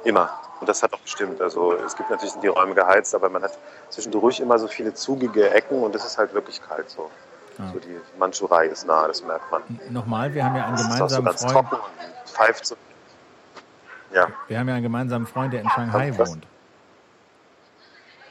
[0.06, 0.30] Immer.
[0.62, 1.42] Und das hat auch gestimmt.
[1.42, 3.58] Also es gibt natürlich die Räume geheizt, aber man hat
[3.90, 7.12] zwischendurch immer so viele zugige Ecken und es ist halt wirklich kalt so.
[7.58, 7.72] Ja.
[7.74, 9.62] So die Mandschurei ist nah, das merkt man.
[9.90, 11.54] Nochmal, wir haben ja einen Es ist auch so gemeinsamen ganz Freund.
[11.70, 12.76] trocken und pfeift so.
[14.14, 16.30] Ja, Wir haben ja einen gemeinsamen Freund, der in Shanghai Was?
[16.30, 16.46] wohnt.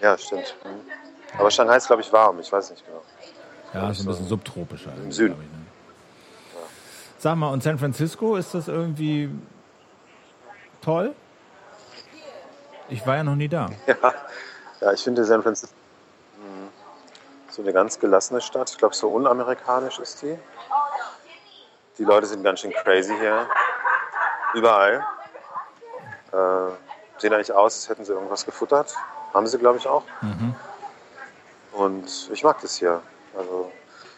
[0.00, 0.54] ja, stimmt.
[0.64, 1.38] Mhm.
[1.38, 2.38] Aber Shanghai ist, glaube ich, warm.
[2.40, 3.02] Ich weiß nicht genau.
[3.74, 4.92] Ja, ist ein bisschen subtropischer.
[4.96, 5.34] Im Süden.
[5.34, 5.64] Ich, ne?
[7.18, 9.30] Sag mal, und San Francisco, ist das irgendwie
[10.80, 11.14] toll?
[12.94, 13.68] Ich war ja noch nie da.
[13.86, 13.96] Ja,
[14.80, 15.74] ja ich finde San Francisco
[16.38, 16.68] mh,
[17.50, 18.70] so eine ganz gelassene Stadt.
[18.70, 20.38] Ich glaube, so unamerikanisch ist die.
[21.98, 23.48] Die Leute sind ganz schön crazy hier.
[24.54, 25.04] Überall.
[26.32, 26.36] Äh,
[27.20, 28.94] sehen eigentlich aus, als hätten sie irgendwas gefuttert.
[29.32, 30.04] Haben sie, glaube ich, auch.
[30.20, 30.54] Mhm.
[31.72, 33.02] Und ich mag das hier.
[33.36, 33.72] Also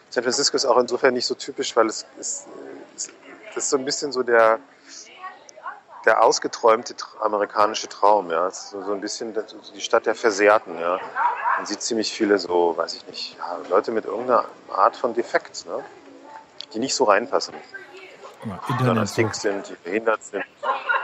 [0.09, 2.47] San Francisco ist auch insofern nicht so typisch, weil es ist,
[2.95, 3.09] es-
[3.55, 4.59] das ist so ein bisschen so der,
[6.07, 8.31] der ausgeträumte tr- amerikanische Traum.
[8.31, 8.49] Ja.
[8.49, 9.35] So so ein bisschen
[9.75, 10.79] die Stadt der Versehrten.
[10.79, 10.99] Ja.
[11.57, 15.65] Man sieht ziemlich viele so, weiß ich nicht, ja, Leute mit irgendeiner Art von Defekt,
[15.65, 15.83] ne?
[16.73, 17.53] die nicht so reinpassen.
[18.45, 20.45] Ja, Internet dick sind, die behindert sind,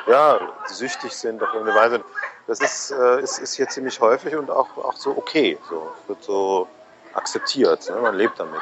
[0.06, 0.40] ja,
[0.70, 2.04] die süchtig sind auf irgendeine Weise.
[2.46, 5.58] Das ist, äh, ist, ist hier ziemlich häufig und auch, auch so okay.
[5.70, 6.68] So, wird so
[7.14, 7.90] akzeptiert.
[7.90, 7.96] Ne?
[7.96, 8.62] Man lebt damit.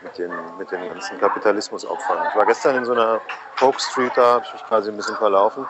[0.00, 2.28] Mit den, mit den ganzen Kapitalismusopfern.
[2.30, 3.20] Ich war gestern in so einer
[3.56, 5.66] Polk Street, da habe ich mich quasi ein bisschen verlaufen.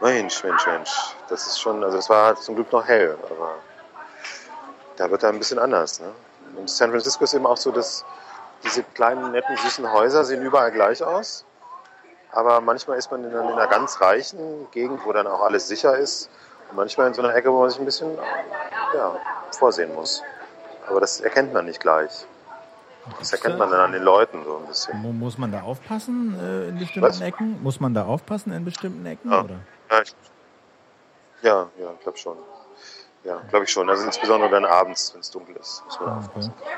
[0.00, 0.90] Mensch, Mensch, Mensch.
[1.28, 3.54] Das ist schon, also es war zum Glück noch hell, aber
[4.96, 6.00] da wird er ein bisschen anders.
[6.00, 6.12] Ne?
[6.56, 8.04] Und San Francisco ist eben auch so, dass
[8.64, 11.44] diese kleinen, netten, süßen Häuser sehen überall gleich aus.
[12.32, 15.68] Aber manchmal ist man in einer, in einer ganz reichen Gegend, wo dann auch alles
[15.68, 16.28] sicher ist.
[16.68, 18.18] Und manchmal in so einer Ecke, wo man sich ein bisschen
[18.94, 19.16] ja,
[19.52, 20.22] vorsehen muss.
[20.88, 22.26] Aber das erkennt man nicht gleich.
[23.18, 25.00] Das erkennt man dann an den Leuten so ein bisschen.
[25.00, 27.20] Mu- Muss man da aufpassen äh, in bestimmten Was?
[27.20, 27.62] Ecken?
[27.62, 29.30] Muss man da aufpassen in bestimmten Ecken?
[29.30, 29.44] Ja.
[29.44, 29.56] Oder?
[29.90, 30.14] Ja, ich,
[31.42, 32.36] ja, ja, glaube schon.
[33.24, 33.88] Ja, glaube ich schon.
[33.88, 36.52] Also insbesondere dann abends, wenn es dunkel ist, muss man Ah, aufpassen.
[36.60, 36.70] okay.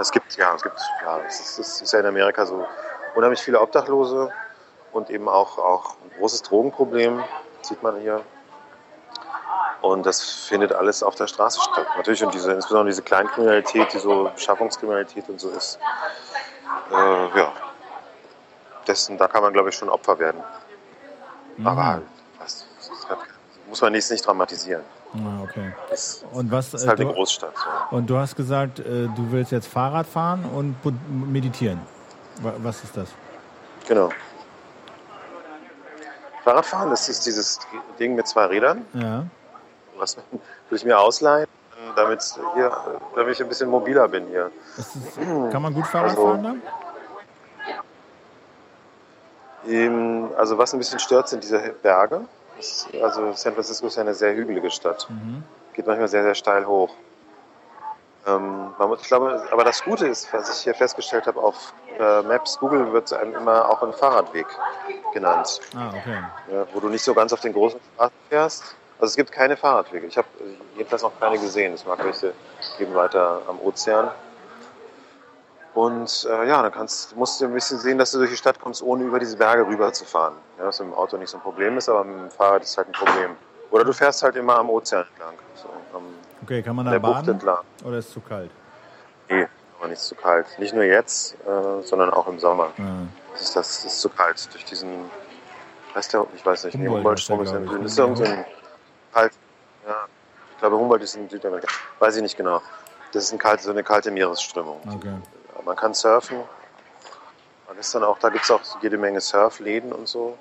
[0.00, 2.66] Es gibt, ja, es gibt, ja, es ist, es ist ja in Amerika so
[3.14, 4.30] unheimlich viele Obdachlose
[4.92, 7.22] und eben auch, auch ein großes Drogenproblem,
[7.62, 8.22] sieht man hier.
[9.84, 11.86] Und das findet alles auf der Straße statt.
[11.98, 15.78] Natürlich, und diese, insbesondere diese Kleinkriminalität, die so Beschaffungskriminalität und so ist,
[16.90, 16.94] äh,
[17.38, 17.52] ja,
[18.86, 20.42] dessen, da kann man, glaube ich, schon Opfer werden.
[21.58, 21.66] Mhm.
[21.66, 22.00] Aber
[22.38, 23.06] das, das
[23.68, 24.82] muss man nicht, nicht dramatisieren.
[25.16, 25.74] Ah, okay.
[25.90, 26.72] Das Und was?
[26.72, 27.52] ist äh, halt eine du, Großstadt.
[27.54, 27.96] So.
[27.96, 30.76] und du hast gesagt, äh, du willst jetzt Fahrrad fahren und
[31.30, 31.78] meditieren.
[32.40, 33.10] Wa- Was ist das?
[33.86, 34.08] Genau.
[36.42, 37.58] Fahrradfahren, das ist dieses
[37.98, 38.86] Ding mit zwei Rädern.
[38.94, 39.26] Ja.
[39.98, 41.46] Was will ich mir ausleihen,
[41.96, 42.22] damit,
[42.54, 42.72] hier,
[43.14, 44.50] damit ich ein bisschen mobiler bin hier.
[44.76, 45.16] Ist
[45.52, 46.54] kann man gut Fahrrad Also- fahren da?
[49.66, 52.22] Ähm, Also was ein bisschen stört, sind diese Berge.
[52.56, 55.06] Das also San Francisco ist ja eine sehr hügelige Stadt.
[55.10, 55.42] Mhm.
[55.72, 56.90] Geht manchmal sehr, sehr steil hoch.
[58.26, 61.74] Ähm, man muss, ich glaube, aber das Gute ist, was ich hier festgestellt habe, auf
[61.98, 64.46] äh, Maps, Google wird einem immer auch ein Fahrradweg
[65.12, 65.60] genannt.
[65.76, 66.22] Ah, okay.
[66.50, 68.76] ja, wo du nicht so ganz auf den großen Straßen fährst.
[68.98, 70.06] Also es gibt keine Fahrradwege.
[70.06, 70.28] Ich habe
[70.76, 71.74] jedenfalls noch keine gesehen.
[71.74, 72.32] Es mag welche
[72.78, 74.10] geben weiter am Ozean.
[75.74, 78.60] Und äh, ja, dann kannst, musst du ein bisschen sehen, dass du durch die Stadt
[78.60, 80.34] kommst, ohne über diese Berge rüber zu fahren.
[80.58, 82.76] Ja, was mit dem Auto nicht so ein Problem ist, aber mit dem Fahrrad ist
[82.78, 83.30] halt ein Problem.
[83.72, 85.34] Oder du fährst halt immer am Ozean entlang.
[85.56, 86.02] So, am,
[86.44, 87.34] Okay, kann man an da der Bucht baden?
[87.34, 87.64] entlang.
[87.84, 88.50] Oder ist es zu kalt?
[89.28, 89.48] Nee,
[89.80, 90.46] aber nicht zu kalt.
[90.58, 92.68] Nicht nur jetzt, äh, sondern auch im Sommer.
[92.76, 92.84] Ja.
[93.32, 95.10] Das ist, das ist zu kalt durch diesen,
[95.96, 97.72] heißt der, ich weiß nicht, nee, Humboldt Humboldt-Strom der, ist im glaub ich.
[97.72, 97.82] Süden.
[97.82, 98.44] Das ist irgend so ein
[99.14, 99.32] kalt,
[99.86, 100.06] ja,
[100.52, 101.68] ich glaube Humboldt ist in Südamerika,
[102.00, 102.60] weiß ich nicht genau.
[103.12, 104.80] Das ist ein kalt, so eine kalte Meeresströmung.
[104.92, 105.14] Okay.
[105.64, 106.38] Man kann surfen,
[107.68, 110.36] Man ist dann auch, da gibt es auch jede Menge Surfläden und so,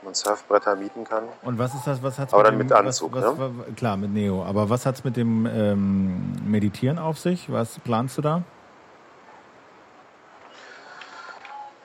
[0.00, 1.24] wo man Surfbretter mieten kann.
[1.42, 2.02] Und was ist das?
[2.02, 3.74] Was hat's Aber mit dann dem, mit Anzug, was, was, ne?
[3.76, 4.44] Klar, mit Neo.
[4.44, 7.52] Aber was hat's mit dem ähm, Meditieren auf sich?
[7.52, 8.42] Was planst du da?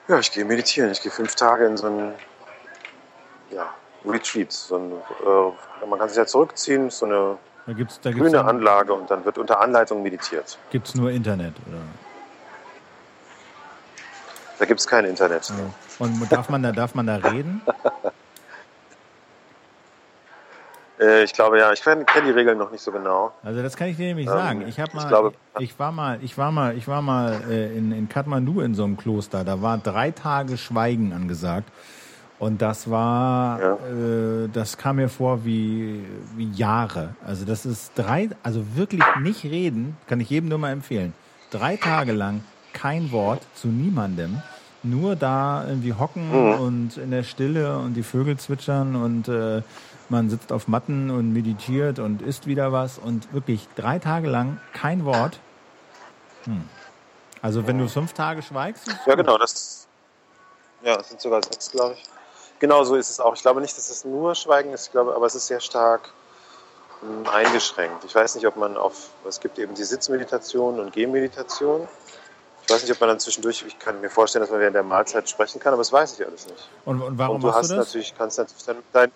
[0.08, 0.90] Ja, ich gehe meditieren.
[0.90, 2.14] Ich gehe fünf Tage in so ein
[3.50, 3.72] ja,
[4.04, 4.52] Retreat.
[4.52, 8.44] So ein, äh, man kann sich ja zurückziehen, so eine Da gibt's, da gibt's, grüne
[8.44, 10.58] Anlage und dann wird unter Anleitung meditiert.
[10.70, 11.78] gibt's nur Internet, oder?
[14.58, 15.48] Da gibt es kein Internet.
[15.48, 15.54] Ja.
[15.98, 17.60] Und darf man da, darf man da reden?
[21.00, 23.32] Äh, ich glaube ja, ich kenne kenn die Regeln noch nicht so genau.
[23.42, 24.68] Also das kann ich dir nämlich Ähm, sagen.
[24.68, 27.76] Ich habe ich mal, glaube- ich war mal, ich war mal, ich war mal äh,
[27.76, 29.44] in, in Kathmandu in so einem Kloster.
[29.44, 31.68] Da war drei Tage Schweigen angesagt.
[32.44, 33.72] Und das war, Ja.
[33.76, 36.04] äh, das kam mir vor wie,
[36.36, 37.14] wie Jahre.
[37.26, 41.14] Also das ist drei, also wirklich nicht reden, kann ich jedem nur mal empfehlen.
[41.50, 44.42] Drei Tage lang kein Wort zu niemandem.
[44.82, 46.60] Nur da irgendwie hocken Mhm.
[46.60, 49.62] und in der Stille und die Vögel zwitschern und äh,
[50.10, 54.58] man sitzt auf Matten und meditiert und isst wieder was und wirklich drei Tage lang
[54.74, 55.38] kein Wort.
[56.44, 56.64] Hm.
[57.40, 59.86] Also wenn du fünf Tage schweigst, Ja, genau, das,
[60.84, 62.02] ja, es sind sogar sechs, glaube ich.
[62.64, 63.34] Genau so ist es auch.
[63.34, 66.08] Ich glaube nicht, dass es nur Schweigen ist, ich glaube, aber es ist sehr stark
[67.02, 68.02] mh, eingeschränkt.
[68.04, 71.86] Ich weiß nicht, ob man auf, es gibt eben die Sitzmeditation und Gehmeditation.
[72.62, 74.82] Ich weiß nicht, ob man dann zwischendurch, ich kann mir vorstellen, dass man während der
[74.82, 76.70] Mahlzeit sprechen kann, aber das weiß ich alles nicht.
[76.86, 77.88] Und, und warum und du machst hast du das?
[77.88, 79.12] natürlich, kannst natürlich dann dein,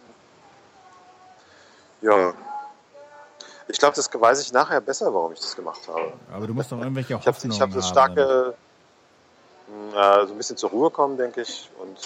[2.02, 2.34] ja,
[3.66, 6.12] ich glaube, das weiß ich nachher besser, warum ich das gemacht habe.
[6.34, 8.54] Aber du musst doch irgendwelche Ich habe Hoffnungen ich hab das starke,
[9.94, 11.96] äh, so ein bisschen zur Ruhe kommen, denke ich, und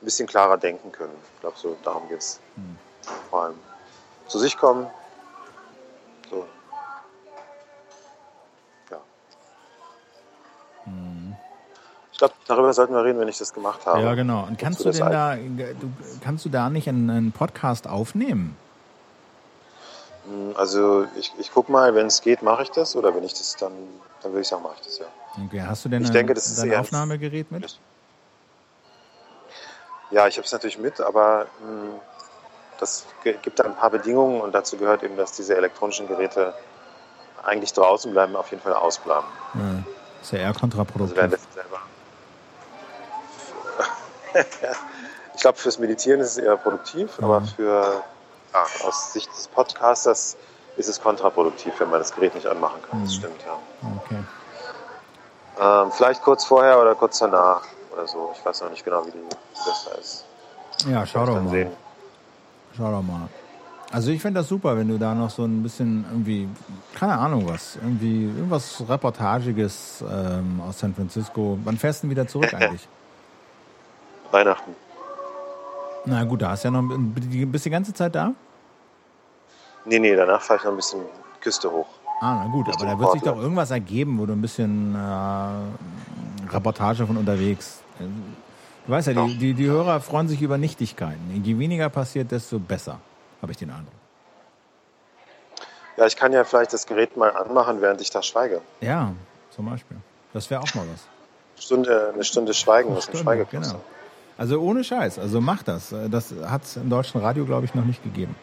[0.00, 1.14] ein bisschen klarer denken können.
[1.34, 2.40] Ich glaube, so darum geht es.
[2.56, 2.76] Hm.
[3.30, 3.54] Vor allem
[4.28, 4.86] zu sich kommen.
[6.30, 6.46] So.
[8.90, 8.98] Ja.
[12.12, 14.00] Ich glaube, darüber sollten wir reden, wenn ich das gemacht habe.
[14.02, 14.44] Ja, genau.
[14.44, 18.56] Und kannst du Wozu denn da, du, kannst du da nicht einen, einen Podcast aufnehmen?
[20.26, 22.96] Mh, Also ich, ich guck mal, wenn es geht, mache ich das.
[22.96, 23.72] Oder wenn ich das dann,
[24.22, 25.06] dann würde ich sagen, mache ich das ja.
[25.44, 27.78] Okay, hast du denn Ich ein, denke, das ist Aufnahmegerät mit?
[30.10, 32.00] Ja, ich habe es natürlich mit, aber mh,
[32.78, 36.54] das ge- gibt da ein paar Bedingungen und dazu gehört eben, dass diese elektronischen Geräte
[37.42, 39.26] eigentlich draußen bleiben, auf jeden Fall ausbleiben.
[39.54, 39.82] Ja,
[40.20, 41.16] ist ja eher Also kontraproduktiv.
[41.52, 41.78] selber.
[45.34, 47.46] ich glaube, fürs Meditieren ist es eher produktiv, aber Mhm.
[47.46, 48.02] für
[48.54, 50.36] ja, aus Sicht des Podcasters
[50.76, 53.00] ist es kontraproduktiv, wenn man das Gerät nicht anmachen kann.
[53.02, 53.18] Das Mhm.
[53.18, 53.58] stimmt, ja.
[54.04, 54.24] Okay.
[55.58, 57.62] Ähm, vielleicht kurz vorher oder kurz danach
[57.96, 58.30] oder so.
[58.36, 59.18] Ich weiß noch nicht genau, wie die
[59.64, 60.24] besser ist.
[60.88, 61.50] Ja, schau doch mal.
[61.50, 61.70] sehen.
[62.76, 63.28] Schau doch mal.
[63.92, 66.48] Also ich finde das super, wenn du da noch so ein bisschen irgendwie,
[66.94, 71.56] keine Ahnung was, irgendwie irgendwas Reportagiges ähm, aus San Francisco.
[71.64, 72.86] Wann fährst du denn wieder zurück eigentlich?
[74.32, 74.74] Weihnachten.
[76.04, 78.32] Na gut, da hast du ja noch, ein- bist du die ganze Zeit da?
[79.84, 81.00] Nee, nee, danach fahre ich noch ein bisschen
[81.40, 81.86] Küste hoch.
[82.20, 84.98] Ah, na gut, aber da wird sich doch irgendwas ergeben, wo du ein bisschen äh,
[86.52, 87.80] Reportage von unterwegs.
[87.98, 91.42] Du weißt ja, die, die, die Hörer freuen sich über Nichtigkeiten.
[91.44, 93.00] Je weniger passiert, desto besser,
[93.42, 93.92] habe ich den Eindruck.
[95.96, 98.60] Ja, ich kann ja vielleicht das Gerät mal anmachen, während ich da schweige.
[98.80, 99.12] Ja,
[99.50, 99.96] zum Beispiel.
[100.32, 101.62] Das wäre auch mal was.
[101.64, 103.68] Stunde, eine Stunde Schweigen, was ein Stunde, Schweigekurs.
[103.68, 103.80] genau.
[104.38, 105.94] Also ohne Scheiß, also mach das.
[106.10, 108.36] Das hat es im deutschen Radio, glaube ich, noch nicht gegeben.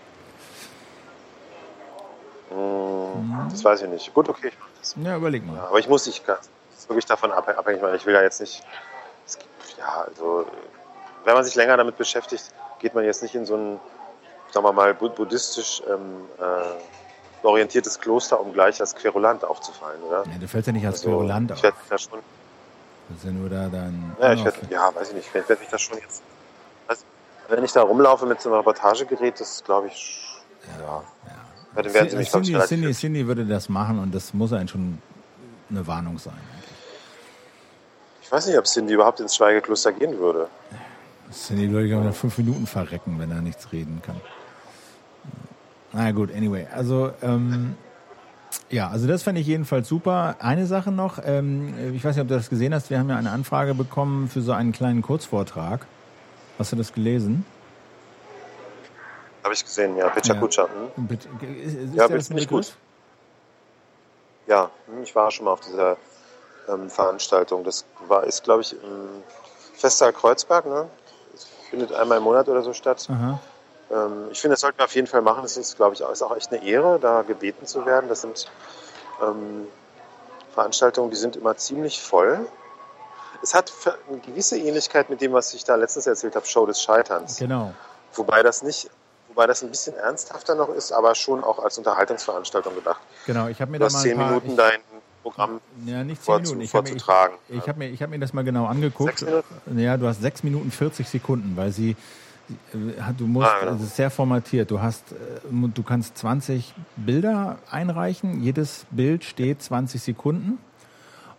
[2.50, 4.14] Hm, Das weiß ich nicht.
[4.14, 4.96] Gut, okay, ich mache das.
[5.02, 5.56] Ja, überleg mal.
[5.58, 6.50] Ja, aber ich muss, ich kann, das
[6.84, 8.62] ist wirklich davon abhäng- abhängig, weil ich will ja jetzt nicht,
[9.26, 10.46] es gibt, ja, also,
[11.24, 12.44] wenn man sich länger damit beschäftigt,
[12.80, 13.80] geht man jetzt nicht in so ein,
[14.52, 20.24] sagen wir mal, bu- buddhistisch ähm, äh, orientiertes Kloster, um gleich als Querulant aufzufallen, oder?
[20.26, 21.58] Ja, du fällst ja nicht als Also, Querulant auf.
[21.58, 22.20] ich werde mich da schon,
[23.10, 24.16] Das ist ja nur da dein.
[24.20, 26.22] ja, ich werd, ja, weiß ich nicht, ich werde mich da schon jetzt,
[26.88, 27.04] also,
[27.48, 30.22] wenn ich da rumlaufe mit so einem Reportagegerät, das glaube ich,
[30.80, 31.04] ja, ja,
[31.76, 35.02] dann werden sie mich, Cindy, Cindy, Cindy würde das machen und das muss einen schon
[35.70, 36.40] eine Warnung sein.
[38.34, 40.48] Ich weiß nicht, ob Cindy überhaupt ins Schweigekloster gehen würde.
[41.32, 44.20] Cindy würde ja nach fünf Minuten verrecken, wenn er nichts reden kann.
[45.92, 46.66] Na gut, anyway.
[46.74, 47.78] Also, ähm,
[48.72, 50.38] ja, also das fände ich jedenfalls super.
[50.40, 53.18] Eine Sache noch, ähm, ich weiß nicht, ob du das gesehen hast, wir haben ja
[53.18, 55.86] eine Anfrage bekommen für so einen kleinen Kurzvortrag.
[56.58, 57.46] Hast du das gelesen?
[59.44, 60.68] Habe ich gesehen, ja, Pichakucha.
[60.96, 61.06] Hm?
[61.06, 61.28] Bitte,
[61.64, 62.50] ist, ist Ja, das ich Begriff?
[62.50, 62.74] gut.
[64.48, 65.98] Ja, hm, ich war schon mal auf dieser
[66.70, 67.64] ähm, Veranstaltung.
[67.64, 69.24] Das war, ist, glaube ich, im
[69.76, 70.66] Festsaal Kreuzberg.
[70.66, 70.88] Ne?
[71.32, 73.08] Das findet einmal im Monat oder so statt.
[73.10, 75.44] Ähm, ich finde, das sollten wir auf jeden Fall machen.
[75.44, 78.10] Es ist, glaube ich, auch, ist auch echt eine Ehre, da gebeten zu werden.
[78.10, 78.50] Das sind
[79.22, 79.68] ähm,
[80.54, 82.46] Veranstaltungen, die sind immer ziemlich voll.
[83.42, 83.72] es hat
[84.10, 87.38] eine gewisse Ähnlichkeit mit dem, was ich da letztens erzählt habe, Show des Scheiterns.
[87.38, 87.74] Genau.
[88.14, 88.90] Wobei das nicht,
[89.28, 93.02] wobei das ein bisschen ernsthafter noch ist, aber schon auch als Unterhaltungsveranstaltung gedacht.
[93.26, 94.82] Genau, ich habe mir du da mal zehn Minuten ich, dein
[95.24, 96.62] Programm ja, nicht vorzu, Minuten.
[96.62, 97.36] Ich habe mir, vorzutragen.
[97.50, 99.20] ich, ich hab mir, ich hab mir das mal genau angeguckt.
[99.20, 99.44] Sechs?
[99.76, 101.96] Ja, du hast sechs Minuten 40 Sekunden, weil sie
[102.74, 103.78] äh, du musst, Ah, genau.
[103.78, 104.70] sehr formatiert.
[104.70, 105.16] Du hast, äh,
[105.52, 108.44] du kannst 20 Bilder einreichen.
[108.44, 110.60] Jedes Bild steht 20 Sekunden.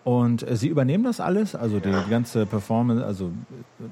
[0.02, 3.30] Und äh, sie übernehmen das alles, also die, die ganze Performance, also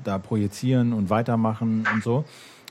[0.05, 2.25] da projizieren und weitermachen und so.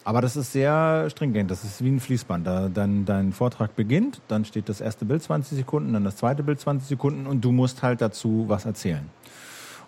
[0.03, 2.45] Aber das ist sehr stringent, das ist wie ein Fließband.
[2.47, 6.41] Da dann dein Vortrag beginnt, dann steht das erste Bild 20 Sekunden, dann das zweite
[6.41, 9.07] Bild 20 Sekunden und du musst halt dazu was erzählen.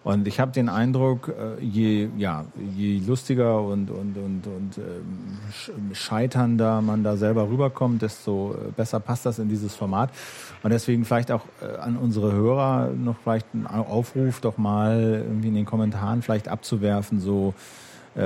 [0.04, 2.44] Und ich habe den Eindruck, äh, je, ja,
[2.76, 8.72] je lustiger und, und, und, und ähm, sch- scheiternder man da selber rüberkommt, desto äh,
[8.76, 10.10] besser passt das in dieses Format.
[10.62, 15.48] Und deswegen vielleicht auch äh, an unsere Hörer noch vielleicht ein Aufruf, doch mal irgendwie
[15.48, 17.54] in den Kommentaren vielleicht abzuwerfen, so
[18.18, 18.20] äh,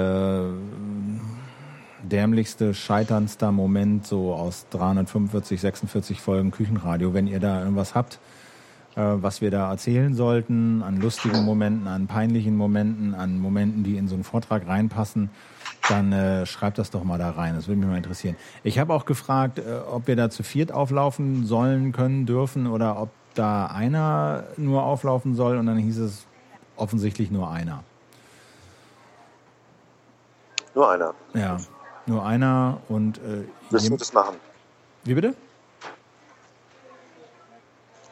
[2.03, 8.19] dämlichste, scheiterndster Moment so aus 345, 46 Folgen Küchenradio, wenn ihr da irgendwas habt
[8.97, 13.95] äh, was wir da erzählen sollten, an lustigen Momenten, an peinlichen Momenten, an Momenten, die
[13.95, 15.29] in so einen Vortrag reinpassen,
[15.87, 17.53] dann äh, schreibt das doch mal da rein.
[17.53, 18.35] Das würde mich mal interessieren.
[18.63, 22.99] Ich habe auch gefragt, äh, ob wir da zu viert auflaufen sollen, können, dürfen oder
[22.99, 26.25] ob da einer nur auflaufen soll und dann hieß es
[26.75, 27.83] offensichtlich nur einer.
[30.73, 31.13] Nur einer.
[31.35, 31.57] Ja,
[32.07, 34.35] nur einer und äh, Willst du das machen?
[35.03, 35.33] wie bitte?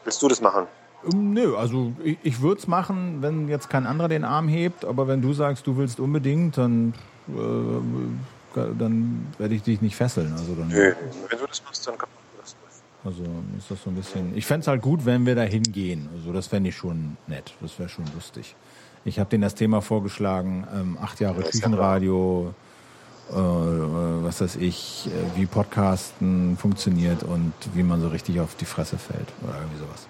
[0.03, 0.67] Willst du das machen?
[1.11, 4.85] Ähm, Nö, also ich, ich würde es machen, wenn jetzt kein anderer den Arm hebt,
[4.85, 6.93] aber wenn du sagst, du willst unbedingt, dann,
[7.29, 10.31] äh, dann werde ich dich nicht fesseln.
[10.33, 10.93] Also dann Nö.
[11.29, 12.55] Wenn du das machst, dann kann man das.
[13.03, 13.23] also
[13.57, 14.37] ist das so ein bisschen.
[14.37, 16.09] Ich fände es halt gut, wenn wir da hingehen.
[16.15, 17.53] Also das fände ich schon nett.
[17.61, 18.55] Das wäre schon lustig.
[19.03, 22.53] Ich habe denen das Thema vorgeschlagen, ähm, acht Jahre ja Küchenradio,
[23.31, 28.65] äh, was weiß ich, äh, wie Podcasten funktioniert und wie man so richtig auf die
[28.65, 30.07] Fresse fällt oder irgendwie sowas.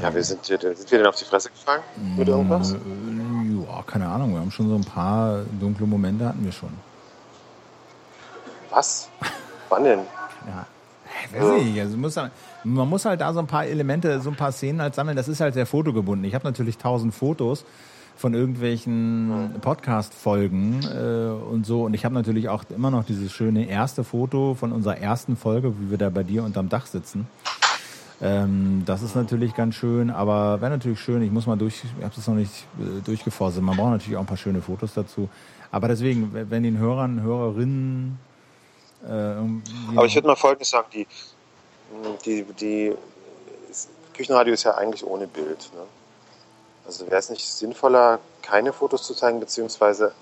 [0.00, 1.82] Ja, wir sind, sind wir denn auf die Fresse gefallen
[2.16, 2.72] mit irgendwas?
[2.72, 4.32] Äh, Ja, keine Ahnung.
[4.32, 6.70] Wir haben schon so ein paar dunkle Momente hatten wir schon.
[8.70, 9.08] Was?
[9.68, 10.00] Wann denn?
[10.46, 10.66] Ja.
[11.38, 11.80] Weiß ich nicht.
[11.80, 12.32] Also muss, halt-
[12.64, 15.16] man muss halt da so ein paar Elemente, so ein paar Szenen halt sammeln.
[15.16, 16.24] Das ist halt sehr fotogebunden.
[16.26, 17.64] Ich habe natürlich tausend Fotos
[18.22, 21.82] von irgendwelchen Podcast-Folgen äh, und so.
[21.82, 25.74] Und ich habe natürlich auch immer noch dieses schöne erste Foto von unserer ersten Folge,
[25.80, 27.26] wie wir da bei dir unterm Dach sitzen.
[28.20, 32.04] Ähm, das ist natürlich ganz schön, aber wäre natürlich schön, ich muss mal durch, ich
[32.04, 33.60] habe das noch nicht äh, durchgeforstet.
[33.64, 35.28] Man braucht natürlich auch ein paar schöne Fotos dazu.
[35.72, 38.20] Aber deswegen, wenn den Hörern, Hörerinnen
[39.04, 39.10] äh,
[39.96, 41.08] Aber ich würde mal Folgendes sagen, die,
[42.24, 42.92] die, die
[44.14, 45.72] Küchenradio ist ja eigentlich ohne Bild.
[45.74, 45.82] Ne?
[46.86, 50.12] Also wäre es nicht sinnvoller, keine Fotos zu zeigen, beziehungsweise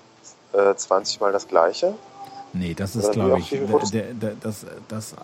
[0.53, 1.95] äh, 20 Mal das Gleiche?
[2.53, 3.49] Nee, das ist, glaube ich,
[3.91, 5.15] der, der, das, das,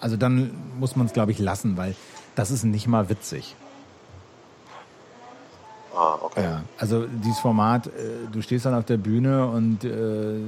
[0.00, 1.94] also dann muss man es, glaube ich, lassen, weil
[2.34, 3.54] das ist nicht mal witzig.
[5.94, 6.42] Ah, okay.
[6.42, 7.90] Ja, also dieses Format, äh,
[8.32, 10.38] du stehst dann auf der Bühne und äh,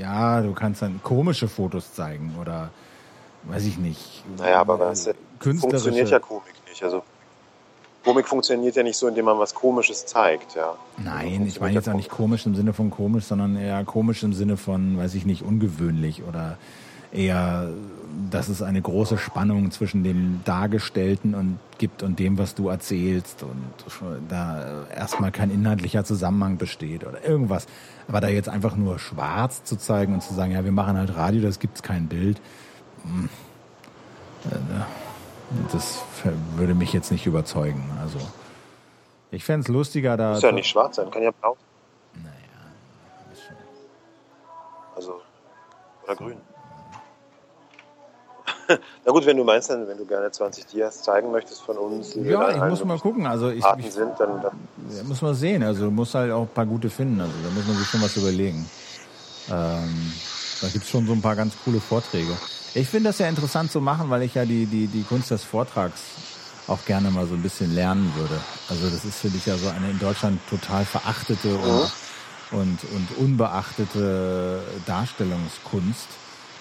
[0.00, 2.70] ja, du kannst dann komische Fotos zeigen oder
[3.44, 4.24] weiß ich nicht.
[4.36, 4.94] Naja, aber äh,
[5.40, 5.58] künstlerische.
[5.60, 6.82] funktioniert ja Komik nicht.
[6.84, 7.02] Also
[8.08, 10.54] Komik funktioniert ja nicht so, indem man was Komisches zeigt.
[10.54, 10.76] Ja.
[10.96, 14.32] Nein, ich meine jetzt auch nicht komisch im Sinne von komisch, sondern eher komisch im
[14.32, 16.56] Sinne von, weiß ich nicht, ungewöhnlich oder
[17.12, 17.68] eher,
[18.30, 23.42] dass es eine große Spannung zwischen dem Dargestellten und gibt und dem, was du erzählst
[23.42, 23.62] und
[24.30, 27.66] da erstmal kein inhaltlicher Zusammenhang besteht oder irgendwas.
[28.08, 31.14] Aber da jetzt einfach nur schwarz zu zeigen und zu sagen, ja, wir machen halt
[31.14, 32.40] Radio, das gibt's kein Bild,
[33.02, 33.28] hm,
[34.50, 35.07] äh,
[35.72, 36.02] das
[36.56, 37.90] würde mich jetzt nicht überzeugen.
[38.02, 38.18] Also
[39.30, 41.56] ich fänd's lustiger, da Muss ja nicht schwarz sein, kann ja blau.
[42.14, 42.32] Naja,
[43.32, 43.56] ist schon.
[44.96, 45.20] Also,
[46.04, 46.36] oder grün.
[49.04, 52.14] Na gut, wenn du meinst, dann, wenn du gerne 20 Dias zeigen möchtest von uns,
[52.14, 53.26] Ja, ich muss mal gucken.
[53.26, 54.52] Also ich, ich sind, dann, dann
[54.90, 55.62] ja, muss mal sehen.
[55.62, 57.20] Also du musst halt auch ein paar gute finden.
[57.20, 58.68] Also da muss man sich schon was überlegen.
[59.50, 60.12] Ähm,
[60.60, 62.32] da gibt's schon so ein paar ganz coole Vorträge.
[62.74, 65.42] Ich finde das ja interessant zu machen, weil ich ja die, die, die Kunst des
[65.42, 66.02] Vortrags
[66.66, 68.38] auch gerne mal so ein bisschen lernen würde.
[68.68, 71.90] Also das ist, finde ich, ja so eine in Deutschland total verachtete und,
[72.52, 76.08] und, und unbeachtete Darstellungskunst,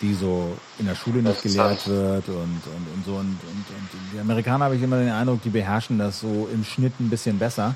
[0.02, 3.12] die so in der Schule nicht gelehrt wird und, und, und so.
[3.16, 6.64] Und, und, und die Amerikaner habe ich immer den Eindruck, die beherrschen das so im
[6.64, 7.76] Schnitt ein bisschen besser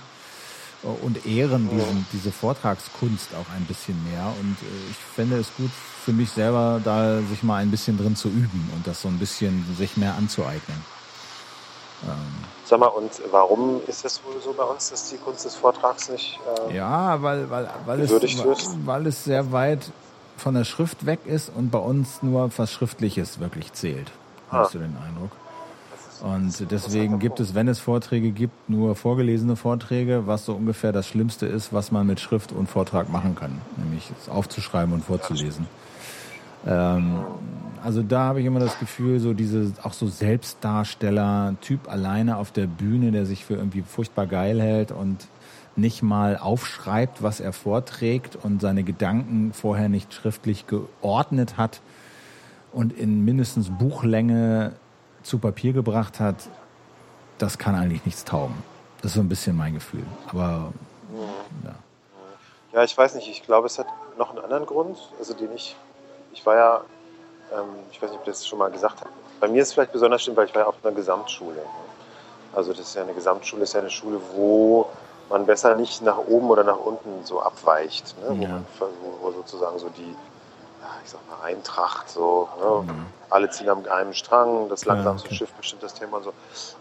[0.83, 4.25] und ehren diesen, diese Vortragskunst auch ein bisschen mehr.
[4.39, 5.69] Und äh, ich fände es gut
[6.03, 9.19] für mich selber, da sich mal ein bisschen drin zu üben und das so ein
[9.19, 10.83] bisschen sich mehr anzueignen.
[12.03, 12.11] Ähm,
[12.65, 16.09] Sag mal, und warum ist es wohl so bei uns, dass die Kunst des Vortrags
[16.09, 18.11] nicht äh, Ja, weil, weil, weil, es,
[18.85, 19.91] weil es sehr weit
[20.37, 24.11] von der Schrift weg ist und bei uns nur was Schriftliches wirklich zählt.
[24.49, 24.59] Ah.
[24.59, 25.31] Hast du den Eindruck?
[26.21, 31.07] Und deswegen gibt es, wenn es Vorträge gibt, nur vorgelesene Vorträge, was so ungefähr das
[31.07, 35.65] Schlimmste ist, was man mit Schrift und Vortrag machen kann, nämlich aufzuschreiben und vorzulesen.
[36.67, 37.21] Ähm,
[37.83, 42.51] also da habe ich immer das Gefühl, so diese auch so Selbstdarsteller, Typ alleine auf
[42.51, 45.27] der Bühne, der sich für irgendwie furchtbar geil hält und
[45.75, 51.81] nicht mal aufschreibt, was er vorträgt und seine Gedanken vorher nicht schriftlich geordnet hat
[52.71, 54.73] und in mindestens Buchlänge
[55.23, 56.35] zu Papier gebracht hat,
[57.37, 58.63] das kann eigentlich nichts taugen.
[59.01, 60.05] Das ist so ein bisschen mein Gefühl.
[60.27, 60.71] Aber
[61.63, 61.75] ja.
[62.73, 63.27] Ja, ich weiß nicht.
[63.27, 65.75] Ich glaube, es hat noch einen anderen Grund, also den ich,
[66.31, 66.81] ich war ja,
[67.51, 69.09] ähm, ich weiß nicht, ob ich das schon mal gesagt habe.
[69.39, 71.61] Bei mir ist es vielleicht besonders schlimm, weil ich war ja auf einer Gesamtschule.
[72.53, 74.87] Also das ist ja eine Gesamtschule, ist ja eine Schule, wo
[75.29, 78.43] man besser nicht nach oben oder nach unten so abweicht, ne?
[78.43, 78.61] ja.
[78.77, 80.15] wo, man, wo sozusagen so die
[81.03, 82.91] ich sag mal, Eintracht, so, ne?
[82.91, 83.05] mhm.
[83.29, 85.37] alle ziehen am einem Strang, das langsamste ja, okay.
[85.37, 86.33] Schiff bestimmt das Thema und so.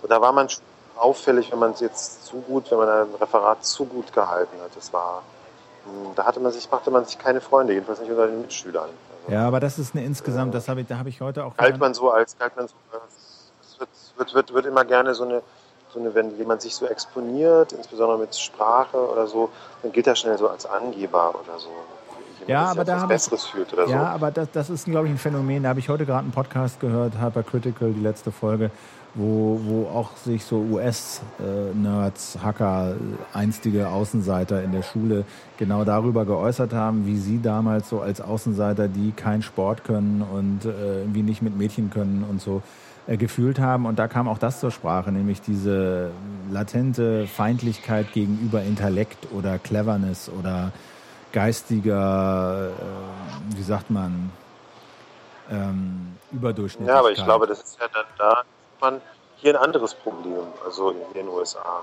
[0.02, 0.48] Und da war man
[0.96, 4.70] auffällig, wenn man es jetzt zu gut, wenn man ein Referat zu gut gehalten hat.
[4.76, 5.22] Das war,
[5.84, 8.90] hm, da hatte man sich, machte man sich keine Freunde, jedenfalls nicht unter den Mitschülern.
[9.24, 11.56] Also, ja, aber das ist eine insgesamt, das habe ich, da habe ich heute auch.
[11.56, 12.74] Galt man so als, galt man so,
[13.62, 15.42] es wird, wird, wird, wird immer gerne so eine,
[15.92, 19.50] so eine, wenn jemand sich so exponiert, insbesondere mit Sprache oder so,
[19.82, 21.70] dann gilt er schnell so als Angeber oder so
[22.46, 23.94] ja, aber da Besseres ich, fühlt oder ja, so.
[23.94, 25.62] Ja, aber das, das ist, glaube ich, ein Phänomen.
[25.62, 28.70] Da habe ich heute gerade einen Podcast gehört, Hypercritical, die letzte Folge,
[29.14, 32.94] wo, wo auch sich so US-Nerds, Hacker,
[33.32, 35.24] einstige Außenseiter in der Schule
[35.58, 40.64] genau darüber geäußert haben, wie sie damals so als Außenseiter, die keinen Sport können und
[40.64, 42.62] äh, irgendwie nicht mit Mädchen können und so,
[43.06, 43.86] äh, gefühlt haben.
[43.86, 46.10] Und da kam auch das zur Sprache, nämlich diese
[46.50, 50.72] latente Feindlichkeit gegenüber Intellekt oder Cleverness oder
[51.32, 54.30] geistiger, äh, wie sagt man,
[55.50, 56.94] ähm, Überdurchschnittlichkeit.
[56.94, 58.42] Ja, aber ich glaube, das ist ja dann da
[58.80, 59.00] man
[59.36, 61.82] hier ein anderes Problem, also in den USA.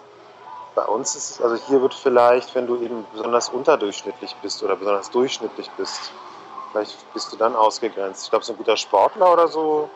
[0.75, 4.75] Bei uns ist es, also hier wird vielleicht, wenn du eben besonders unterdurchschnittlich bist oder
[4.75, 6.11] besonders durchschnittlich bist,
[6.71, 8.25] vielleicht bist du dann ausgegrenzt.
[8.25, 9.89] Ich glaube, so ein guter Sportler oder so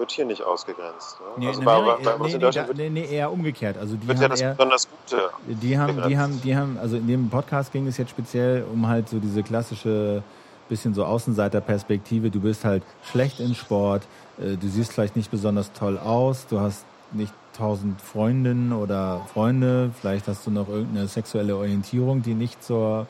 [0.00, 1.20] wird hier nicht ausgegrenzt.
[1.20, 1.26] Ne?
[1.36, 3.78] Nee, also nee, bei, bei, bei nee, nee, da, nee, nee, eher umgekehrt.
[3.78, 5.30] Also die wird haben ja das eher, besonders Gute.
[5.46, 8.88] Die haben, die haben, die haben, also in dem Podcast ging es jetzt speziell um
[8.88, 10.24] halt so diese klassische
[10.68, 12.30] bisschen so Außenseiterperspektive.
[12.30, 14.04] Du bist halt schlecht in Sport,
[14.38, 19.90] äh, du siehst vielleicht nicht besonders toll aus, du hast nicht tausend Freundinnen oder Freunde,
[20.00, 23.06] vielleicht hast du noch irgendeine sexuelle Orientierung, die nicht zur,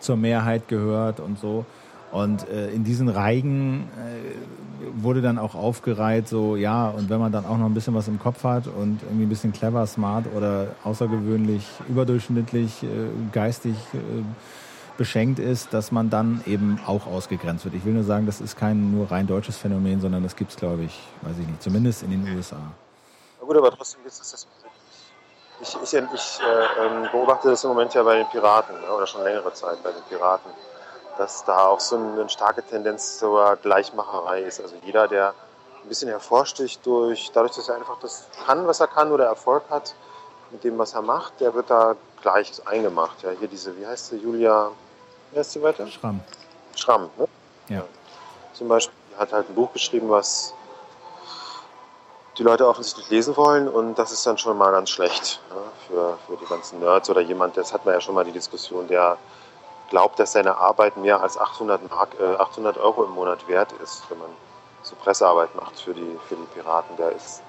[0.00, 1.64] zur Mehrheit gehört und so.
[2.14, 7.32] Und äh, in diesen Reigen äh, wurde dann auch aufgereiht, so ja, und wenn man
[7.32, 10.26] dann auch noch ein bisschen was im Kopf hat und irgendwie ein bisschen clever, smart
[10.32, 12.86] oder außergewöhnlich, überdurchschnittlich, äh,
[13.32, 13.98] geistig äh,
[14.96, 17.74] beschenkt ist, dass man dann eben auch ausgegrenzt wird.
[17.74, 20.56] Ich will nur sagen, das ist kein nur rein deutsches Phänomen, sondern das gibt es,
[20.56, 22.60] glaube ich, weiß ich nicht, zumindest in den USA.
[23.40, 24.46] Na gut, aber trotzdem ist das.
[25.60, 29.04] Ich, ich, ich äh, ähm, beobachte das im Moment ja bei den Piraten, ne, oder
[29.04, 30.52] schon längere Zeit bei den Piraten
[31.18, 34.60] dass da auch so eine starke Tendenz zur Gleichmacherei ist.
[34.60, 35.34] Also jeder, der
[35.82, 39.64] ein bisschen hervorsticht durch, dadurch, dass er einfach das kann, was er kann oder Erfolg
[39.70, 39.94] hat
[40.50, 43.22] mit dem, was er macht, der wird da gleich eingemacht.
[43.22, 44.70] Ja, hier diese, wie heißt sie, Julia,
[45.30, 45.86] wie heißt sie weiter?
[45.86, 46.20] Schramm.
[46.74, 47.28] Schramm, ne?
[47.68, 47.84] Ja.
[48.52, 50.54] Zum Beispiel hat halt ein Buch geschrieben, was
[52.38, 55.56] die Leute offensichtlich lesen wollen und das ist dann schon mal ganz schlecht ja,
[55.86, 58.88] für, für die ganzen Nerds oder jemand, das hat man ja schon mal die Diskussion,
[58.88, 59.18] der
[59.90, 64.04] glaubt, dass seine Arbeit mehr als 800, Mark, äh, 800 Euro im Monat wert ist,
[64.08, 64.28] wenn man
[64.82, 67.42] so Pressearbeit macht für die, für die Piraten, der ist,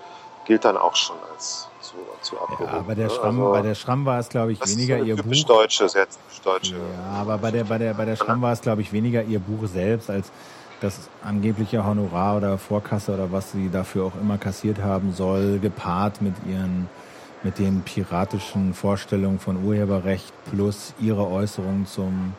[0.46, 2.74] gilt dann auch schon als zu, zu abgehoben.
[2.74, 3.14] Ja, bei der, ne?
[3.14, 5.44] Schramm, also, bei der Schramm war es, glaube ich, weniger ihr Buch.
[5.46, 6.08] Deutsche, sehr
[6.44, 6.76] Deutsche.
[6.76, 9.40] Ja, aber bei der, bei der, bei der Schramm war es, glaube ich, weniger ihr
[9.40, 10.32] Buch selbst als
[10.82, 16.22] das angebliche Honorar oder Vorkasse oder was sie dafür auch immer kassiert haben soll, gepaart
[16.22, 16.90] mit ihren
[17.46, 22.34] mit den piratischen Vorstellungen von Urheberrecht plus ihre Äußerungen zum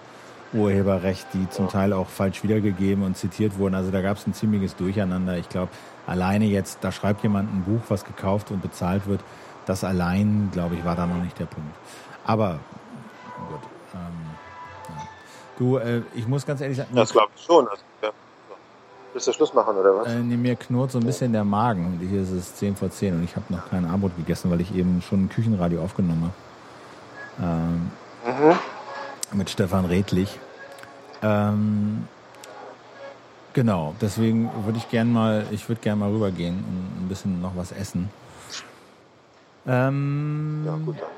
[0.53, 3.77] Urheberrecht, die zum Teil auch falsch wiedergegeben und zitiert wurden.
[3.77, 5.39] Also da gab es ein ziemliches Durcheinander.
[5.39, 5.71] Ich glaube,
[6.09, 9.21] alleine jetzt, da schreibt jemand ein Buch, was gekauft und bezahlt wird,
[9.65, 11.75] das allein, glaube ich, war da noch nicht der Punkt.
[12.25, 12.59] Aber
[13.49, 13.61] gut.
[13.95, 14.01] Ähm,
[14.89, 15.09] ja.
[15.57, 16.91] Du, äh, ich muss ganz ehrlich sagen.
[16.95, 17.69] Das glaube ich schon.
[17.69, 18.11] Also, ja.
[19.17, 20.09] Willst du Schluss machen oder was?
[20.09, 21.99] Äh, nee, mir knurrt so ein bisschen der Magen.
[22.07, 24.75] Hier ist es 10 vor 10 und ich habe noch kein Abendbrot gegessen, weil ich
[24.75, 26.31] eben schon ein Küchenradio aufgenommen
[27.39, 27.47] habe.
[27.49, 27.91] Ähm,
[28.27, 29.39] mhm.
[29.39, 30.39] Mit Stefan Redlich.
[31.23, 32.07] Ähm,
[33.55, 37.57] genau, deswegen würde ich gerne mal, ich würde gerne mal rübergehen und ein bisschen noch
[37.57, 38.11] was essen.
[39.67, 41.01] Ähm, ja, gut.
[41.01, 41.09] Dann.